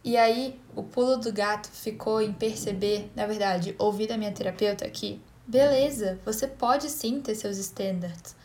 E 0.03 0.17
aí, 0.17 0.59
o 0.75 0.81
pulo 0.81 1.17
do 1.17 1.31
gato 1.31 1.69
ficou 1.69 2.21
em 2.21 2.33
perceber, 2.33 3.11
na 3.15 3.27
verdade, 3.27 3.75
ouvir 3.77 4.07
da 4.07 4.17
minha 4.17 4.31
terapeuta 4.31 4.89
que, 4.89 5.21
beleza, 5.45 6.19
você 6.25 6.47
pode 6.47 6.89
sim 6.89 7.21
ter 7.21 7.35
seus 7.35 7.57
standards, 7.57 8.35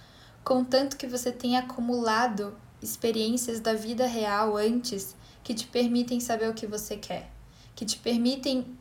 contanto 0.45 0.99
que 0.99 1.07
você 1.07 1.33
tenha 1.33 1.61
acumulado 1.61 2.55
experiências 2.83 3.59
da 3.59 3.73
vida 3.73 4.07
real 4.07 4.57
antes 4.57 5.17
que 5.43 5.55
te 5.55 5.67
permitem 5.67 6.21
saber 6.21 6.51
o 6.51 6.55
que 6.55 6.67
você 6.67 6.97
quer, 6.97 7.31
que 7.75 7.87
te 7.87 7.99
permitem 7.99 8.77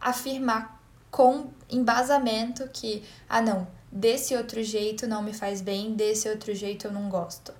afirmar 0.00 0.82
com 1.10 1.50
embasamento 1.70 2.66
que, 2.72 3.02
ah, 3.28 3.42
não, 3.42 3.66
desse 3.92 4.34
outro 4.34 4.62
jeito 4.62 5.06
não 5.06 5.22
me 5.22 5.34
faz 5.34 5.60
bem, 5.60 5.94
desse 5.94 6.28
outro 6.28 6.54
jeito 6.54 6.86
eu 6.86 6.92
não 6.92 7.10
gosto. 7.10 7.52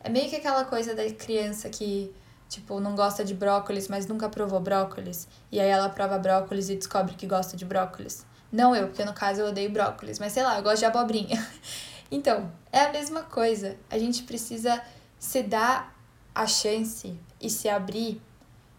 É 0.00 0.10
meio 0.10 0.28
que 0.28 0.36
aquela 0.36 0.64
coisa 0.64 0.94
da 0.94 1.10
criança 1.10 1.70
que 1.70 2.12
tipo, 2.48 2.80
não 2.80 2.94
gosta 2.94 3.24
de 3.24 3.34
brócolis, 3.34 3.88
mas 3.88 4.06
nunca 4.06 4.28
provou 4.28 4.60
brócolis, 4.60 5.28
e 5.50 5.60
aí 5.60 5.68
ela 5.68 5.88
prova 5.88 6.18
brócolis 6.18 6.68
e 6.70 6.76
descobre 6.76 7.14
que 7.14 7.26
gosta 7.26 7.56
de 7.56 7.64
brócolis. 7.64 8.24
Não 8.52 8.74
eu, 8.74 8.86
porque 8.86 9.04
no 9.04 9.12
caso 9.12 9.40
eu 9.40 9.48
odeio 9.48 9.70
brócolis, 9.70 10.18
mas 10.18 10.32
sei 10.32 10.42
lá, 10.42 10.56
eu 10.56 10.62
gosto 10.62 10.78
de 10.78 10.84
abobrinha. 10.84 11.44
Então, 12.10 12.52
é 12.70 12.80
a 12.80 12.92
mesma 12.92 13.22
coisa. 13.22 13.76
A 13.90 13.98
gente 13.98 14.22
precisa 14.22 14.80
se 15.18 15.42
dar 15.42 15.92
a 16.32 16.46
chance 16.46 17.18
e 17.40 17.50
se 17.50 17.68
abrir 17.68 18.22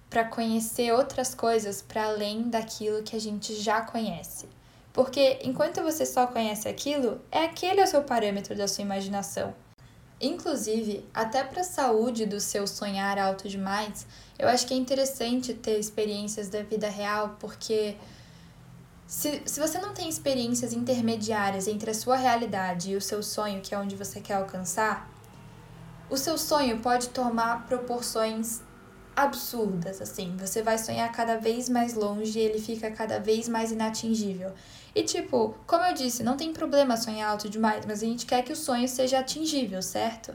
para 0.09 0.23
conhecer 0.23 0.93
outras 0.93 1.35
coisas 1.35 1.81
para 1.81 2.05
além 2.05 2.49
daquilo 2.49 3.03
que 3.03 3.13
a 3.13 3.19
gente 3.19 3.53
já 3.55 3.81
conhece. 3.81 4.47
Porque 4.93 5.39
enquanto 5.43 5.81
você 5.81 6.05
só 6.05 6.25
conhece 6.27 6.69
aquilo, 6.69 7.19
é 7.29 7.43
aquele 7.43 7.83
o 7.83 7.87
seu 7.87 8.03
parâmetro 8.03 8.55
da 8.55 8.67
sua 8.67 8.83
imaginação. 8.83 9.53
Inclusive, 10.19 11.05
até 11.13 11.43
para 11.43 11.61
a 11.61 11.63
saúde 11.63 12.25
do 12.25 12.39
seu 12.39 12.65
sonhar 12.65 13.17
alto 13.17 13.49
demais, 13.49 14.07
eu 14.39 14.47
acho 14.47 14.65
que 14.65 14.73
é 14.73 14.77
interessante 14.77 15.53
ter 15.53 15.77
experiências 15.77 16.47
da 16.47 16.61
vida 16.63 16.89
real, 16.89 17.35
porque 17.39 17.97
se, 19.05 19.41
se 19.45 19.59
você 19.59 19.77
não 19.79 19.93
tem 19.93 20.07
experiências 20.07 20.73
intermediárias 20.73 21.67
entre 21.67 21.91
a 21.91 21.93
sua 21.93 22.15
realidade 22.15 22.91
e 22.91 22.95
o 22.95 23.01
seu 23.01 23.21
sonho, 23.21 23.61
que 23.61 23.75
é 23.75 23.77
onde 23.77 23.95
você 23.95 24.21
quer 24.21 24.35
alcançar, 24.35 25.09
o 26.09 26.17
seu 26.17 26.37
sonho 26.37 26.79
pode 26.79 27.09
tomar 27.09 27.65
proporções 27.65 28.61
absurdas, 29.15 30.01
assim. 30.01 30.35
Você 30.37 30.61
vai 30.61 30.77
sonhar 30.77 31.11
cada 31.11 31.37
vez 31.37 31.69
mais 31.69 31.93
longe 31.93 32.37
e 32.37 32.41
ele 32.41 32.59
fica 32.59 32.91
cada 32.91 33.19
vez 33.19 33.47
mais 33.47 33.71
inatingível. 33.71 34.51
E 34.95 35.03
tipo, 35.03 35.53
como 35.67 35.83
eu 35.83 35.93
disse, 35.93 36.23
não 36.23 36.37
tem 36.37 36.53
problema 36.53 36.95
sonhar 36.95 37.29
alto 37.29 37.49
demais, 37.49 37.85
mas 37.85 38.01
a 38.01 38.05
gente 38.05 38.25
quer 38.25 38.41
que 38.41 38.53
o 38.53 38.55
sonho 38.55 38.87
seja 38.87 39.19
atingível, 39.19 39.81
certo? 39.81 40.33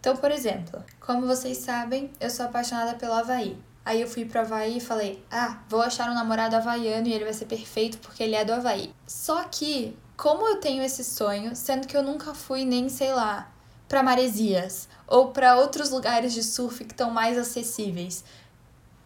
Então, 0.00 0.16
por 0.16 0.32
exemplo, 0.32 0.84
como 0.98 1.24
vocês 1.24 1.58
sabem, 1.58 2.10
eu 2.18 2.28
sou 2.28 2.46
apaixonada 2.46 2.94
pelo 2.94 3.12
Havaí. 3.12 3.56
Aí 3.84 4.00
eu 4.00 4.08
fui 4.08 4.24
pro 4.24 4.40
Havaí 4.40 4.78
e 4.78 4.80
falei, 4.80 5.24
ah, 5.30 5.60
vou 5.68 5.80
achar 5.80 6.10
um 6.10 6.14
namorado 6.14 6.56
havaiano 6.56 7.06
e 7.06 7.12
ele 7.12 7.24
vai 7.24 7.32
ser 7.32 7.44
perfeito 7.44 7.98
porque 7.98 8.24
ele 8.24 8.34
é 8.34 8.44
do 8.44 8.52
Havaí. 8.52 8.92
Só 9.06 9.44
que, 9.44 9.96
como 10.16 10.48
eu 10.48 10.56
tenho 10.56 10.82
esse 10.82 11.04
sonho, 11.04 11.54
sendo 11.54 11.86
que 11.86 11.96
eu 11.96 12.02
nunca 12.02 12.34
fui 12.34 12.64
nem, 12.64 12.88
sei 12.88 13.12
lá, 13.12 13.52
para 13.88 14.02
Maresias 14.02 14.88
ou 15.06 15.28
para 15.28 15.56
outros 15.56 15.90
lugares 15.90 16.32
de 16.32 16.42
surf 16.42 16.84
que 16.84 16.92
estão 16.92 17.10
mais 17.10 17.36
acessíveis. 17.36 18.24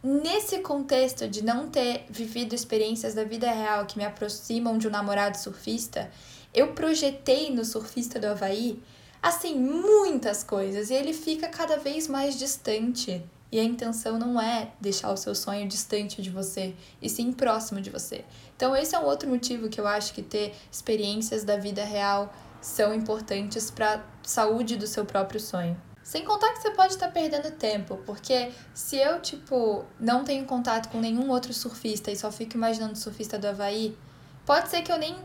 Nesse 0.08 0.60
contexto 0.60 1.26
de 1.26 1.42
não 1.42 1.68
ter 1.68 2.04
vivido 2.08 2.54
experiências 2.54 3.12
da 3.12 3.24
vida 3.24 3.50
real 3.50 3.86
que 3.86 3.98
me 3.98 4.04
aproximam 4.04 4.78
de 4.78 4.86
um 4.86 4.90
namorado 4.90 5.36
surfista, 5.36 6.08
eu 6.54 6.74
projetei 6.74 7.52
no 7.52 7.64
surfista 7.64 8.20
do 8.20 8.28
Havaí, 8.28 8.80
assim, 9.20 9.56
muitas 9.58 10.44
coisas 10.44 10.90
e 10.90 10.94
ele 10.94 11.12
fica 11.12 11.48
cada 11.48 11.76
vez 11.78 12.06
mais 12.06 12.38
distante. 12.38 13.20
E 13.50 13.58
a 13.58 13.64
intenção 13.64 14.16
não 14.16 14.40
é 14.40 14.70
deixar 14.80 15.10
o 15.10 15.16
seu 15.16 15.34
sonho 15.34 15.66
distante 15.66 16.22
de 16.22 16.30
você, 16.30 16.76
e 17.02 17.10
sim 17.10 17.32
próximo 17.32 17.80
de 17.80 17.90
você. 17.90 18.24
Então, 18.54 18.76
esse 18.76 18.94
é 18.94 19.00
um 19.00 19.06
outro 19.06 19.28
motivo 19.28 19.68
que 19.68 19.80
eu 19.80 19.88
acho 19.88 20.14
que 20.14 20.22
ter 20.22 20.54
experiências 20.70 21.42
da 21.42 21.56
vida 21.56 21.82
real 21.82 22.32
são 22.60 22.94
importantes 22.94 23.72
para 23.72 23.94
a 23.94 24.02
saúde 24.22 24.76
do 24.76 24.86
seu 24.86 25.04
próprio 25.04 25.40
sonho. 25.40 25.76
Sem 26.06 26.24
contar 26.24 26.52
que 26.52 26.62
você 26.62 26.70
pode 26.70 26.92
estar 26.92 27.08
perdendo 27.08 27.50
tempo, 27.50 27.96
porque 28.06 28.52
se 28.72 28.96
eu, 28.96 29.20
tipo, 29.20 29.84
não 29.98 30.22
tenho 30.22 30.44
contato 30.44 30.88
com 30.88 31.00
nenhum 31.00 31.28
outro 31.28 31.52
surfista 31.52 32.12
e 32.12 32.16
só 32.16 32.30
fico 32.30 32.56
imaginando 32.56 32.96
surfista 32.96 33.36
do 33.36 33.48
Havaí, 33.48 33.98
pode 34.46 34.68
ser 34.68 34.82
que 34.82 34.92
eu 34.92 34.98
nem 34.98 35.16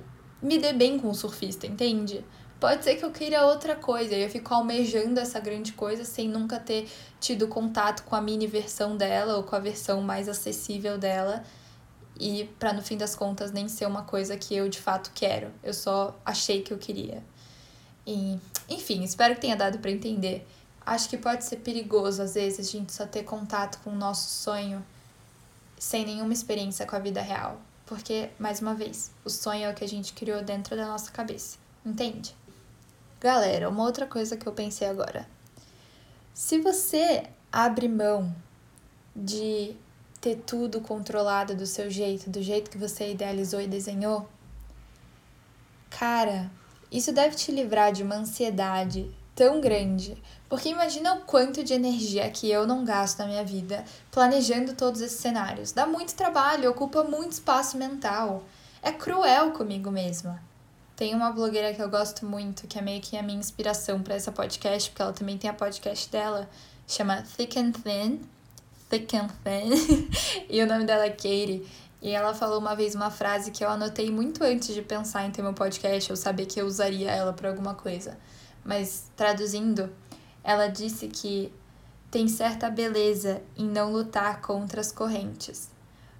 me 0.41 0.57
dê 0.57 0.73
bem 0.73 0.97
com 0.97 1.11
o 1.11 1.13
surfista, 1.13 1.67
entende? 1.67 2.25
Pode 2.59 2.83
ser 2.83 2.95
que 2.95 3.05
eu 3.05 3.11
queira 3.11 3.45
outra 3.45 3.75
coisa 3.75 4.15
e 4.15 4.23
eu 4.23 4.29
fico 4.31 4.51
almejando 4.55 5.19
essa 5.19 5.39
grande 5.39 5.73
coisa 5.73 6.03
sem 6.03 6.27
nunca 6.27 6.59
ter 6.59 6.89
tido 7.19 7.47
contato 7.47 8.01
com 8.01 8.15
a 8.15 8.21
mini 8.21 8.47
versão 8.47 8.97
dela 8.97 9.37
ou 9.37 9.43
com 9.43 9.55
a 9.55 9.59
versão 9.59 10.01
mais 10.01 10.27
acessível 10.27 10.97
dela 10.97 11.43
e 12.19 12.49
para 12.57 12.73
no 12.73 12.81
fim 12.81 12.97
das 12.97 13.15
contas 13.15 13.51
nem 13.51 13.67
ser 13.67 13.85
uma 13.85 14.01
coisa 14.01 14.35
que 14.35 14.55
eu 14.55 14.67
de 14.67 14.79
fato 14.79 15.11
quero. 15.13 15.51
Eu 15.61 15.75
só 15.75 16.19
achei 16.25 16.63
que 16.63 16.73
eu 16.73 16.79
queria. 16.79 17.23
E, 18.03 18.39
enfim, 18.67 19.03
espero 19.03 19.35
que 19.35 19.41
tenha 19.41 19.55
dado 19.55 19.77
para 19.77 19.91
entender. 19.91 20.47
Acho 20.85 21.09
que 21.09 21.17
pode 21.17 21.43
ser 21.43 21.57
perigoso 21.57 22.21
às 22.21 22.33
vezes 22.33 22.67
a 22.67 22.71
gente 22.71 22.91
só 22.91 23.05
ter 23.05 23.23
contato 23.23 23.79
com 23.83 23.91
o 23.91 23.95
nosso 23.95 24.29
sonho 24.29 24.83
sem 25.77 26.05
nenhuma 26.05 26.33
experiência 26.33 26.85
com 26.85 26.95
a 26.95 26.99
vida 26.99 27.21
real. 27.21 27.59
Porque, 27.85 28.29
mais 28.39 28.61
uma 28.61 28.73
vez, 28.73 29.11
o 29.25 29.29
sonho 29.29 29.65
é 29.65 29.69
o 29.69 29.73
que 29.73 29.83
a 29.83 29.87
gente 29.87 30.13
criou 30.13 30.41
dentro 30.43 30.75
da 30.75 30.87
nossa 30.87 31.11
cabeça. 31.11 31.57
Entende? 31.85 32.35
Galera, 33.19 33.69
uma 33.69 33.83
outra 33.83 34.07
coisa 34.07 34.37
que 34.37 34.47
eu 34.47 34.53
pensei 34.53 34.87
agora. 34.87 35.27
Se 36.33 36.59
você 36.59 37.23
abre 37.51 37.87
mão 37.87 38.33
de 39.15 39.75
ter 40.21 40.37
tudo 40.37 40.79
controlado 40.81 41.55
do 41.55 41.65
seu 41.65 41.89
jeito, 41.89 42.29
do 42.29 42.41
jeito 42.41 42.71
que 42.71 42.77
você 42.77 43.11
idealizou 43.11 43.59
e 43.59 43.67
desenhou, 43.67 44.29
cara, 45.89 46.49
isso 46.91 47.11
deve 47.11 47.35
te 47.35 47.51
livrar 47.51 47.91
de 47.91 48.03
uma 48.03 48.15
ansiedade 48.15 49.09
tão 49.41 49.59
grande. 49.59 50.15
Porque 50.47 50.69
imagina 50.69 51.15
o 51.15 51.21
quanto 51.21 51.63
de 51.63 51.73
energia 51.73 52.29
que 52.29 52.47
eu 52.47 52.67
não 52.67 52.85
gasto 52.85 53.17
na 53.17 53.25
minha 53.25 53.43
vida 53.43 53.83
planejando 54.11 54.75
todos 54.75 55.01
esses 55.01 55.19
cenários. 55.19 55.71
Dá 55.71 55.87
muito 55.87 56.13
trabalho, 56.13 56.69
ocupa 56.69 57.03
muito 57.03 57.31
espaço 57.31 57.75
mental. 57.75 58.43
É 58.83 58.91
cruel 58.91 59.49
comigo 59.53 59.89
mesma. 59.89 60.39
Tem 60.95 61.15
uma 61.15 61.31
blogueira 61.31 61.73
que 61.73 61.81
eu 61.81 61.89
gosto 61.89 62.23
muito, 62.23 62.67
que 62.67 62.77
é 62.77 62.83
meio 62.83 63.01
que 63.01 63.17
a 63.17 63.23
minha 63.23 63.39
inspiração 63.39 64.03
para 64.03 64.13
essa 64.13 64.31
podcast, 64.31 64.91
porque 64.91 65.01
ela 65.01 65.13
também 65.13 65.39
tem 65.39 65.49
a 65.49 65.53
podcast 65.53 66.07
dela, 66.11 66.47
chama 66.87 67.23
Thick 67.35 67.57
and 67.57 67.71
Thin 67.71 68.21
Thick 68.91 69.15
and 69.15 69.29
Thin, 69.43 70.09
e 70.47 70.61
o 70.61 70.67
nome 70.67 70.83
dela 70.85 71.05
é 71.05 71.09
Katie. 71.09 71.65
E 71.99 72.11
ela 72.11 72.35
falou 72.35 72.59
uma 72.59 72.75
vez 72.75 72.93
uma 72.93 73.09
frase 73.09 73.49
que 73.49 73.63
eu 73.63 73.69
anotei 73.69 74.11
muito 74.11 74.43
antes 74.43 74.75
de 74.75 74.83
pensar 74.83 75.25
em 75.25 75.31
ter 75.31 75.41
meu 75.41 75.53
podcast, 75.53 76.11
eu 76.11 76.15
sabia 76.15 76.45
que 76.45 76.61
eu 76.61 76.67
usaria 76.67 77.09
ela 77.09 77.33
para 77.33 77.49
alguma 77.49 77.73
coisa. 77.73 78.15
Mas 78.63 79.11
traduzindo, 79.15 79.89
ela 80.43 80.67
disse 80.67 81.07
que 81.07 81.53
tem 82.09 82.27
certa 82.27 82.69
beleza 82.69 83.41
em 83.55 83.65
não 83.65 83.91
lutar 83.91 84.41
contra 84.41 84.81
as 84.81 84.91
correntes. 84.91 85.69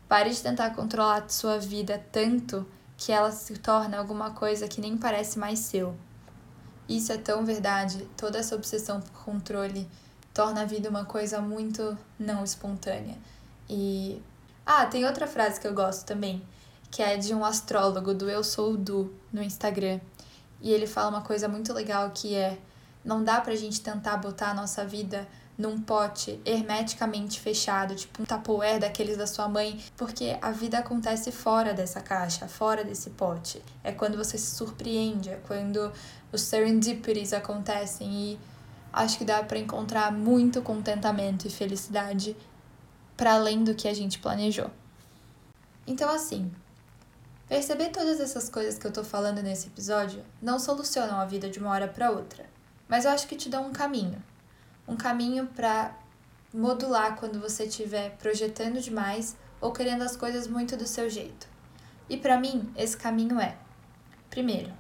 Pare 0.07 0.29
de 0.29 0.41
tentar 0.41 0.71
controlar 0.71 1.29
sua 1.29 1.57
vida 1.57 2.03
tanto 2.11 2.65
que 2.97 3.11
ela 3.11 3.31
se 3.31 3.57
torna 3.57 3.97
alguma 3.97 4.31
coisa 4.31 4.67
que 4.67 4.79
nem 4.79 4.97
parece 4.97 5.39
mais 5.39 5.59
seu. 5.59 5.95
Isso 6.87 7.11
é 7.11 7.17
tão 7.17 7.45
verdade, 7.45 8.07
toda 8.17 8.37
essa 8.37 8.55
obsessão 8.55 9.01
por 9.01 9.23
controle 9.23 9.87
torna 10.33 10.61
a 10.61 10.65
vida 10.65 10.89
uma 10.89 11.05
coisa 11.05 11.41
muito 11.41 11.97
não 12.19 12.43
espontânea. 12.43 13.17
E. 13.69 14.21
Ah, 14.65 14.85
tem 14.85 15.05
outra 15.05 15.25
frase 15.25 15.59
que 15.59 15.67
eu 15.67 15.73
gosto 15.73 16.05
também, 16.05 16.41
que 16.89 17.01
é 17.01 17.17
de 17.17 17.33
um 17.33 17.43
astrólogo 17.43 18.13
do 18.13 18.29
Eu 18.29 18.43
Sou 18.43 18.77
Du 18.77 19.13
no 19.31 19.41
Instagram. 19.41 19.99
E 20.61 20.71
ele 20.71 20.87
fala 20.87 21.09
uma 21.09 21.21
coisa 21.21 21.47
muito 21.47 21.73
legal 21.73 22.11
que 22.11 22.35
é: 22.35 22.57
não 23.03 23.23
dá 23.23 23.41
pra 23.41 23.55
gente 23.55 23.81
tentar 23.81 24.17
botar 24.17 24.51
a 24.51 24.53
nossa 24.53 24.85
vida 24.85 25.27
num 25.57 25.79
pote 25.79 26.39
hermeticamente 26.45 27.39
fechado, 27.39 27.95
tipo 27.95 28.21
um 28.21 28.25
Tupperware 28.25 28.79
daqueles 28.79 29.17
da 29.17 29.27
sua 29.27 29.47
mãe, 29.47 29.79
porque 29.95 30.37
a 30.41 30.51
vida 30.51 30.79
acontece 30.79 31.31
fora 31.31 31.73
dessa 31.73 32.01
caixa, 32.01 32.47
fora 32.47 32.83
desse 32.83 33.11
pote. 33.11 33.61
É 33.83 33.91
quando 33.91 34.17
você 34.17 34.37
se 34.37 34.55
surpreende, 34.55 35.29
é 35.29 35.39
quando 35.47 35.91
os 36.31 36.41
serendipities 36.41 37.33
acontecem 37.33 38.09
e 38.11 38.39
acho 38.91 39.17
que 39.17 39.25
dá 39.25 39.43
para 39.43 39.59
encontrar 39.59 40.11
muito 40.11 40.61
contentamento 40.61 41.47
e 41.47 41.51
felicidade 41.51 42.35
para 43.15 43.33
além 43.33 43.63
do 43.63 43.75
que 43.75 43.87
a 43.87 43.93
gente 43.93 44.19
planejou. 44.19 44.69
Então 45.85 46.09
assim, 46.09 46.51
perceber 47.51 47.89
todas 47.89 48.21
essas 48.21 48.47
coisas 48.47 48.77
que 48.77 48.87
eu 48.87 48.93
tô 48.93 49.03
falando 49.03 49.43
nesse 49.43 49.67
episódio 49.67 50.23
não 50.41 50.57
solucionam 50.57 51.19
a 51.19 51.25
vida 51.25 51.49
de 51.49 51.59
uma 51.59 51.71
hora 51.71 51.85
para 51.85 52.09
outra, 52.09 52.45
mas 52.87 53.03
eu 53.03 53.11
acho 53.11 53.27
que 53.27 53.35
te 53.35 53.49
dão 53.49 53.67
um 53.67 53.73
caminho 53.73 54.23
um 54.87 54.95
caminho 54.95 55.45
para 55.47 55.93
modular 56.53 57.17
quando 57.17 57.41
você 57.41 57.65
estiver 57.65 58.11
projetando 58.11 58.79
demais 58.79 59.35
ou 59.59 59.73
querendo 59.73 60.01
as 60.01 60.15
coisas 60.15 60.47
muito 60.47 60.77
do 60.77 60.87
seu 60.87 61.09
jeito. 61.09 61.45
E 62.09 62.15
para 62.15 62.39
mim, 62.39 62.71
esse 62.77 62.95
caminho 62.95 63.37
é: 63.37 63.57
primeiro, 64.29 64.71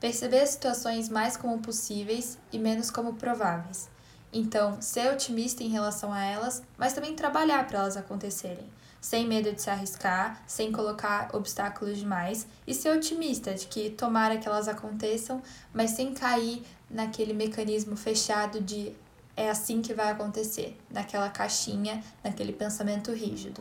perceber 0.00 0.40
as 0.40 0.50
situações 0.50 1.08
mais 1.08 1.36
como 1.36 1.60
possíveis 1.60 2.38
e 2.52 2.58
menos 2.58 2.90
como 2.90 3.14
prováveis. 3.14 3.88
Então, 4.32 4.82
ser 4.82 5.12
otimista 5.12 5.62
em 5.62 5.68
relação 5.68 6.12
a 6.12 6.22
elas, 6.22 6.60
mas 6.76 6.92
também 6.92 7.14
trabalhar 7.14 7.66
para 7.68 7.78
elas 7.78 7.96
acontecerem, 7.96 8.68
sem 9.06 9.24
medo 9.24 9.52
de 9.52 9.62
se 9.62 9.70
arriscar, 9.70 10.42
sem 10.48 10.72
colocar 10.72 11.30
obstáculos 11.32 11.96
demais, 11.96 12.44
e 12.66 12.74
ser 12.74 12.90
otimista 12.90 13.54
de 13.54 13.68
que 13.68 13.88
tomara 13.88 14.36
que 14.36 14.48
elas 14.48 14.66
aconteçam, 14.66 15.40
mas 15.72 15.92
sem 15.92 16.12
cair 16.12 16.64
naquele 16.90 17.32
mecanismo 17.32 17.96
fechado 17.96 18.60
de 18.60 18.92
é 19.36 19.48
assim 19.48 19.80
que 19.80 19.94
vai 19.94 20.10
acontecer, 20.10 20.76
naquela 20.90 21.30
caixinha, 21.30 22.02
naquele 22.24 22.52
pensamento 22.52 23.12
rígido. 23.12 23.60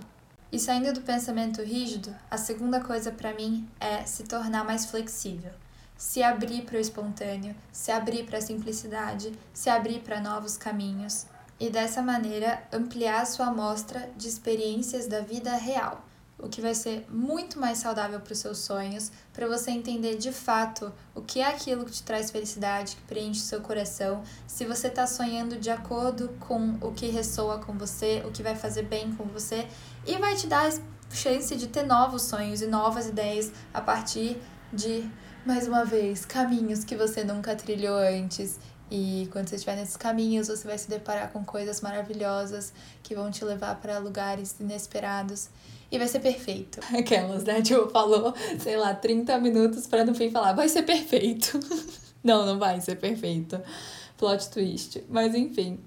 E 0.52 0.58
saindo 0.58 0.92
do 0.92 1.02
pensamento 1.02 1.62
rígido, 1.62 2.16
a 2.32 2.38
segunda 2.38 2.82
coisa 2.82 3.12
para 3.12 3.32
mim 3.36 3.70
é 3.80 4.04
se 4.04 4.24
tornar 4.24 4.66
mais 4.66 4.88
flexível, 4.88 5.52
se 5.96 6.24
abrir 6.24 6.64
para 6.64 6.78
o 6.78 6.82
espontâneo, 6.82 7.56
se 7.72 7.92
abrir 7.92 8.26
para 8.26 8.40
a 8.40 8.42
simplicidade, 8.42 9.32
se 9.54 9.70
abrir 9.70 10.00
para 10.00 10.20
novos 10.20 10.58
caminhos 10.58 11.28
e 11.60 11.70
dessa 11.70 12.02
maneira 12.02 12.64
ampliar 12.72 13.22
a 13.22 13.26
sua 13.26 13.48
amostra 13.48 14.10
de 14.16 14.28
experiências 14.28 15.08
da 15.08 15.22
vida 15.22 15.56
real 15.56 16.06
o 16.38 16.50
que 16.50 16.62
vai 16.62 16.76
ser 16.76 17.06
muito 17.10 17.60
mais 17.60 17.78
saudável 17.78 18.20
para 18.20 18.34
os 18.34 18.40
seus 18.40 18.60
sonhos, 18.60 19.12
para 19.34 19.48
você 19.48 19.72
entender 19.72 20.18
de 20.18 20.32
fato 20.32 20.92
o 21.14 21.22
que 21.22 21.40
é 21.40 21.48
aquilo 21.48 21.86
que 21.86 21.92
te 21.92 22.04
traz 22.04 22.30
felicidade, 22.30 22.98
que 22.98 23.02
preenche 23.04 23.40
o 23.40 23.44
seu 23.44 23.62
coração, 23.62 24.22
se 24.46 24.66
você 24.66 24.88
está 24.88 25.08
sonhando 25.08 25.58
de 25.58 25.70
acordo 25.70 26.30
com 26.40 26.78
o 26.82 26.92
que 26.92 27.08
ressoa 27.08 27.60
com 27.60 27.74
você, 27.78 28.22
o 28.26 28.32
que 28.32 28.44
vai 28.44 28.56
fazer 28.56 28.84
bem 28.84 29.14
com 29.14 29.24
você, 29.26 29.68
e 30.06 30.18
vai 30.18 30.36
te 30.36 30.48
dar 30.48 30.70
a 30.70 31.14
chance 31.14 31.56
de 31.56 31.68
ter 31.68 31.84
novos 31.84 32.24
sonhos 32.24 32.62
e 32.62 32.68
novas 32.68 33.08
ideias 33.08 33.52
a 33.74 33.80
partir 33.80 34.38
de, 34.74 35.10
mais 35.46 35.68
uma 35.68 35.86
vez, 35.86 36.26
caminhos 36.26 36.84
que 36.84 36.98
você 36.98 37.24
nunca 37.24 37.56
trilhou 37.56 37.98
antes. 37.98 38.60
E 38.90 39.28
quando 39.32 39.48
você 39.48 39.56
estiver 39.56 39.76
nesses 39.76 39.98
caminhos, 39.98 40.48
você 40.48 40.68
vai 40.68 40.78
se 40.78 40.90
deparar 40.90 41.32
com 41.32 41.44
coisas 41.44 41.82
maravilhosas 41.82 42.72
que 43.02 43.16
vão 43.16 43.32
te 43.32 43.44
levar 43.44 43.76
para 43.82 43.98
lugares 43.98 44.56
inesperados 44.60 45.50
e 45.92 45.98
vai 45.98 46.08
ser 46.08 46.20
perfeito. 46.20 46.80
Aquelas, 46.96 47.44
né? 47.44 47.62
Tipo, 47.62 47.90
falou, 47.90 48.34
sei 48.60 48.78
lá, 48.78 48.94
30 48.94 49.38
minutos 49.40 49.88
para 49.88 50.06
no 50.06 50.14
fim 50.14 50.30
falar, 50.30 50.54
vai 50.54 50.70
ser 50.70 50.84
perfeito. 50.84 51.60
não, 52.24 52.46
não 52.46 52.60
vai 52.60 52.80
ser 52.80 52.98
perfeito. 52.98 53.60
Plot 54.18 54.50
twist. 54.50 55.04
Mas 55.10 55.34
enfim. 55.34 55.80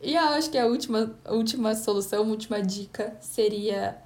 E 0.00 0.14
eu 0.14 0.22
acho 0.22 0.48
que 0.50 0.56
a 0.56 0.66
última, 0.66 1.14
última 1.26 1.74
solução, 1.74 2.28
última 2.30 2.62
dica 2.62 3.16
seria 3.20 3.98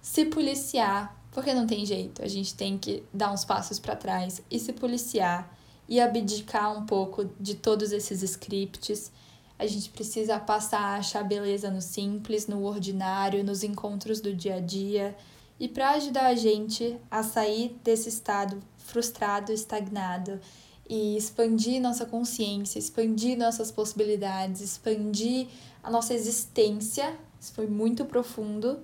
se 0.00 0.26
policiar, 0.26 1.16
porque 1.32 1.52
não 1.54 1.66
tem 1.66 1.84
jeito. 1.84 2.22
A 2.22 2.28
gente 2.28 2.54
tem 2.54 2.78
que 2.78 3.02
dar 3.12 3.32
uns 3.32 3.44
passos 3.44 3.78
para 3.78 3.96
trás 3.96 4.42
e 4.50 4.58
se 4.58 4.72
policiar 4.72 5.57
e 5.88 6.00
abdicar 6.00 6.76
um 6.76 6.84
pouco 6.84 7.30
de 7.40 7.54
todos 7.54 7.92
esses 7.92 8.22
scripts 8.22 9.10
a 9.58 9.66
gente 9.66 9.90
precisa 9.90 10.38
passar 10.38 10.80
a 10.80 10.94
achar 10.96 11.24
beleza 11.24 11.68
no 11.68 11.82
simples, 11.82 12.46
no 12.46 12.62
ordinário, 12.62 13.42
nos 13.42 13.64
encontros 13.64 14.20
do 14.20 14.32
dia 14.32 14.54
a 14.56 14.60
dia. 14.60 15.16
E 15.58 15.66
para 15.66 15.90
ajudar 15.90 16.26
a 16.26 16.34
gente 16.36 16.96
a 17.10 17.24
sair 17.24 17.76
desse 17.82 18.08
estado 18.08 18.62
frustrado, 18.76 19.52
estagnado 19.52 20.40
e 20.88 21.16
expandir 21.16 21.82
nossa 21.82 22.06
consciência, 22.06 22.78
expandir 22.78 23.36
nossas 23.36 23.72
possibilidades, 23.72 24.60
expandir 24.60 25.48
a 25.82 25.90
nossa 25.90 26.14
existência, 26.14 27.18
isso 27.40 27.52
foi 27.52 27.66
muito 27.66 28.04
profundo. 28.04 28.78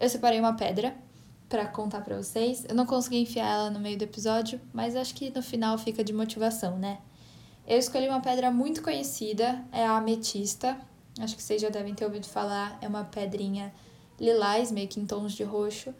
Eu 0.00 0.08
separei 0.08 0.40
uma 0.40 0.54
pedra 0.54 0.96
para 1.54 1.66
contar 1.66 2.00
para 2.00 2.16
vocês. 2.16 2.66
Eu 2.68 2.74
não 2.74 2.84
consegui 2.84 3.18
enfiar 3.18 3.46
ela 3.46 3.70
no 3.70 3.78
meio 3.78 3.96
do 3.96 4.02
episódio, 4.02 4.60
mas 4.72 4.96
acho 4.96 5.14
que 5.14 5.30
no 5.30 5.40
final 5.40 5.78
fica 5.78 6.02
de 6.02 6.12
motivação, 6.12 6.76
né? 6.76 6.98
Eu 7.64 7.78
escolhi 7.78 8.08
uma 8.08 8.20
pedra 8.20 8.50
muito 8.50 8.82
conhecida, 8.82 9.64
é 9.70 9.86
a 9.86 9.96
ametista. 9.98 10.76
Acho 11.20 11.36
que 11.36 11.42
vocês 11.42 11.62
já 11.62 11.68
devem 11.68 11.94
ter 11.94 12.06
ouvido 12.06 12.26
falar. 12.26 12.76
É 12.82 12.88
uma 12.88 13.04
pedrinha 13.04 13.72
lilás, 14.18 14.72
meio 14.72 14.88
que 14.88 14.98
em 14.98 15.06
tons 15.06 15.32
de 15.32 15.44
roxo. 15.44 15.94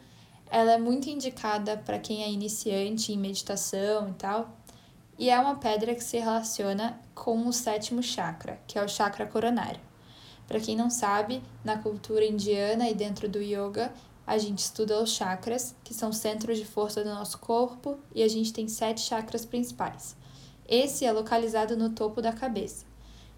Ela 0.51 0.73
é 0.73 0.77
muito 0.77 1.09
indicada 1.09 1.77
para 1.77 1.99
quem 1.99 2.21
é 2.21 2.29
iniciante 2.29 3.13
em 3.13 3.17
meditação 3.17 4.09
e 4.09 4.13
tal. 4.15 4.57
E 5.17 5.29
é 5.29 5.39
uma 5.39 5.55
pedra 5.55 5.95
que 5.95 6.03
se 6.03 6.17
relaciona 6.17 6.99
com 7.13 7.47
o 7.47 7.53
sétimo 7.53 8.03
chakra, 8.03 8.59
que 8.67 8.77
é 8.77 8.83
o 8.83 8.89
chakra 8.89 9.25
coronário. 9.25 9.79
Para 10.49 10.59
quem 10.59 10.75
não 10.75 10.89
sabe, 10.89 11.41
na 11.63 11.77
cultura 11.77 12.25
indiana 12.25 12.89
e 12.89 12.93
dentro 12.93 13.29
do 13.29 13.39
yoga, 13.41 13.93
a 14.25 14.37
gente 14.37 14.59
estuda 14.59 15.01
os 15.01 15.11
chakras, 15.11 15.75
que 15.83 15.93
são 15.93 16.11
centros 16.11 16.57
de 16.57 16.65
força 16.65 17.03
do 17.03 17.09
nosso 17.09 17.37
corpo, 17.37 17.97
e 18.13 18.23
a 18.23 18.27
gente 18.27 18.51
tem 18.51 18.67
sete 18.67 19.01
chakras 19.01 19.45
principais. 19.45 20.15
Esse 20.67 21.05
é 21.05 21.11
localizado 21.11 21.77
no 21.77 21.91
topo 21.91 22.21
da 22.21 22.33
cabeça. 22.33 22.85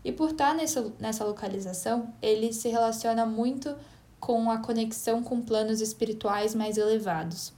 E 0.03 0.11
por 0.11 0.31
estar 0.31 0.55
nessa, 0.55 0.93
nessa 0.99 1.25
localização, 1.25 2.13
ele 2.21 2.53
se 2.53 2.69
relaciona 2.69 3.25
muito 3.25 3.75
com 4.19 4.49
a 4.49 4.59
conexão 4.59 5.21
com 5.21 5.41
planos 5.41 5.81
espirituais 5.81 6.55
mais 6.55 6.77
elevados. 6.77 7.51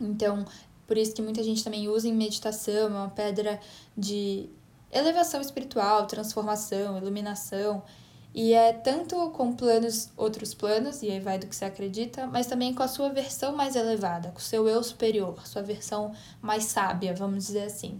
Então, 0.00 0.44
por 0.86 0.96
isso 0.96 1.14
que 1.14 1.22
muita 1.22 1.42
gente 1.42 1.62
também 1.62 1.88
usa 1.88 2.08
em 2.08 2.12
meditação, 2.12 2.74
é 2.74 2.86
uma 2.86 3.08
pedra 3.08 3.60
de 3.96 4.48
elevação 4.90 5.40
espiritual, 5.40 6.06
transformação, 6.06 6.98
iluminação. 6.98 7.82
E 8.38 8.52
é 8.52 8.70
tanto 8.70 9.30
com 9.30 9.54
planos, 9.54 10.10
outros 10.14 10.52
planos, 10.52 11.02
e 11.02 11.10
aí 11.10 11.18
vai 11.18 11.38
do 11.38 11.46
que 11.46 11.56
você 11.56 11.64
acredita, 11.64 12.26
mas 12.26 12.46
também 12.46 12.74
com 12.74 12.82
a 12.82 12.88
sua 12.88 13.08
versão 13.08 13.56
mais 13.56 13.74
elevada, 13.74 14.28
com 14.28 14.38
o 14.38 14.42
seu 14.42 14.68
eu 14.68 14.82
superior, 14.82 15.46
sua 15.46 15.62
versão 15.62 16.12
mais 16.42 16.64
sábia, 16.64 17.14
vamos 17.14 17.46
dizer 17.46 17.62
assim. 17.62 17.98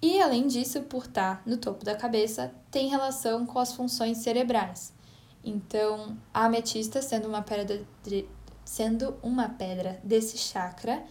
E, 0.00 0.22
além 0.22 0.46
disso, 0.46 0.82
por 0.82 1.06
estar 1.06 1.42
no 1.44 1.56
topo 1.56 1.84
da 1.84 1.96
cabeça, 1.96 2.54
tem 2.70 2.88
relação 2.88 3.44
com 3.44 3.58
as 3.58 3.72
funções 3.72 4.18
cerebrais. 4.18 4.92
Então, 5.42 6.16
a 6.32 6.44
ametista, 6.44 7.02
sendo 7.02 7.26
uma 7.26 7.42
pedra, 7.42 7.82
de, 8.04 8.24
sendo 8.64 9.16
uma 9.24 9.48
pedra 9.48 10.00
desse 10.04 10.38
chakra, 10.38 11.02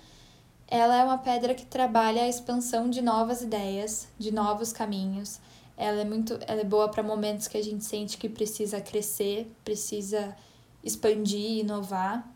ela 0.69 0.95
é 0.95 1.03
uma 1.03 1.17
pedra 1.17 1.53
que 1.53 1.65
trabalha 1.65 2.23
a 2.23 2.29
expansão 2.29 2.89
de 2.89 3.01
novas 3.01 3.41
ideias, 3.41 4.07
de 4.17 4.31
novos 4.31 4.71
caminhos. 4.71 5.41
Ela 5.77 6.01
é 6.01 6.05
muito, 6.05 6.37
ela 6.47 6.61
é 6.61 6.65
boa 6.65 6.89
para 6.89 7.01
momentos 7.01 7.47
que 7.47 7.57
a 7.57 7.63
gente 7.63 7.83
sente 7.83 8.17
que 8.17 8.29
precisa 8.29 8.79
crescer, 8.79 9.51
precisa 9.63 10.35
expandir, 10.83 11.59
inovar. 11.59 12.27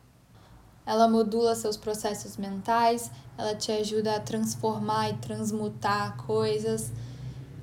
Ela 0.85 1.07
modula 1.07 1.55
seus 1.55 1.75
processos 1.75 2.37
mentais, 2.37 3.09
ela 3.37 3.55
te 3.55 3.71
ajuda 3.71 4.15
a 4.15 4.19
transformar 4.19 5.09
e 5.09 5.17
transmutar 5.17 6.15
coisas. 6.17 6.91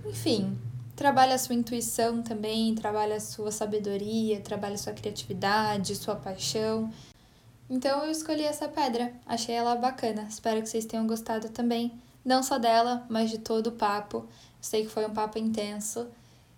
Enfim, 0.05 0.59
trabalha 0.97 1.35
a 1.35 1.39
sua 1.39 1.55
intuição 1.55 2.23
também, 2.23 2.75
trabalha 2.75 3.17
a 3.17 3.21
sua 3.21 3.51
sabedoria, 3.51 4.41
trabalha 4.41 4.75
a 4.75 4.79
sua 4.79 4.93
criatividade, 4.93 5.95
sua 5.95 6.17
paixão. 6.17 6.91
Então 7.71 8.05
eu 8.05 8.11
escolhi 8.11 8.43
essa 8.43 8.69
pedra, 8.69 9.13
achei 9.25 9.55
ela 9.55 9.75
bacana. 9.77 10.27
Espero 10.29 10.61
que 10.61 10.69
vocês 10.69 10.85
tenham 10.85 11.07
gostado 11.07 11.49
também, 11.49 11.93
não 12.25 12.43
só 12.43 12.59
dela, 12.59 13.07
mas 13.09 13.31
de 13.31 13.39
todo 13.39 13.69
o 13.69 13.73
papo. 13.73 14.27
Sei 14.61 14.83
que 14.83 14.89
foi 14.89 15.07
um 15.07 15.13
papo 15.13 15.39
intenso, 15.39 16.07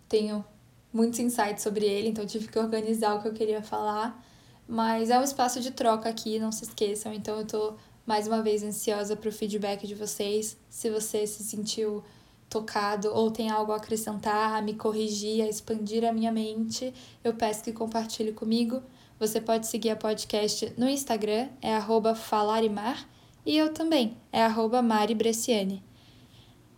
tenho 0.09 0.45
muitos 0.93 1.19
insights 1.19 1.63
sobre 1.63 1.87
ele, 1.87 2.09
então 2.09 2.27
tive 2.27 2.49
que 2.49 2.59
organizar 2.59 3.15
o 3.15 3.23
que 3.23 3.29
eu 3.29 3.33
queria 3.33 3.63
falar. 3.63 4.23
Mas 4.69 5.11
é 5.11 5.19
um 5.19 5.23
espaço 5.23 5.61
de 5.61 5.71
troca 5.71 6.09
aqui, 6.09 6.39
não 6.39 6.53
se 6.53 6.65
esqueçam. 6.65 7.13
Então 7.13 7.39
eu 7.39 7.47
tô 7.47 7.75
mais 8.07 8.27
uma 8.27 8.43
vez 8.43 8.63
ansiosa 8.63 9.17
pro 9.17 9.33
feedback 9.33 9.87
de 9.87 9.95
vocês. 9.95 10.57
Se 10.69 10.91
você 10.91 11.27
se 11.27 11.43
sentiu 11.43 12.03
tocado 12.49 13.09
ou 13.13 13.31
tem 13.31 13.51
algo 13.51 13.73
a 13.73 13.77
acrescentar, 13.77 14.55
a 14.55 14.63
me 14.63 14.75
corrigir, 14.75 15.45
a 15.45 15.49
expandir 15.49 16.05
a 16.09 16.13
minha 16.13 16.31
mente, 16.31 16.95
eu 17.23 17.35
peço 17.35 17.65
que 17.65 17.73
compartilhe 17.73 18.33
comigo. 18.33 18.83
Você 19.19 19.41
pode 19.41 19.67
seguir 19.67 19.91
a 19.91 19.97
podcast 19.97 20.73
no 20.77 20.89
Instagram, 20.89 21.49
é 21.63 21.79
falarimar, 22.15 23.09
e 23.45 23.57
eu 23.57 23.73
também, 23.73 24.17
é 24.33 24.43
arroba 24.43 24.83
Mari 24.83 25.15
Bresciani. 25.15 25.83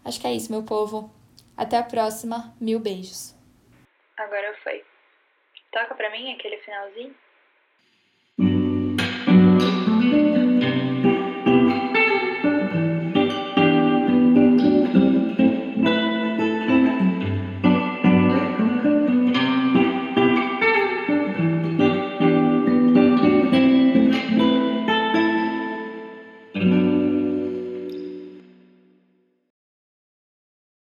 Acho 0.04 0.20
que 0.20 0.26
é 0.26 0.32
isso, 0.32 0.52
meu 0.52 0.62
povo. 0.62 1.12
Até 1.56 1.78
a 1.78 1.82
próxima. 1.82 2.54
Mil 2.60 2.78
beijos. 2.78 3.34
Agora 4.16 4.54
foi. 4.62 4.84
Toca 5.72 5.94
pra 5.94 6.10
mim 6.10 6.32
aquele 6.32 6.58
finalzinho? 6.58 7.14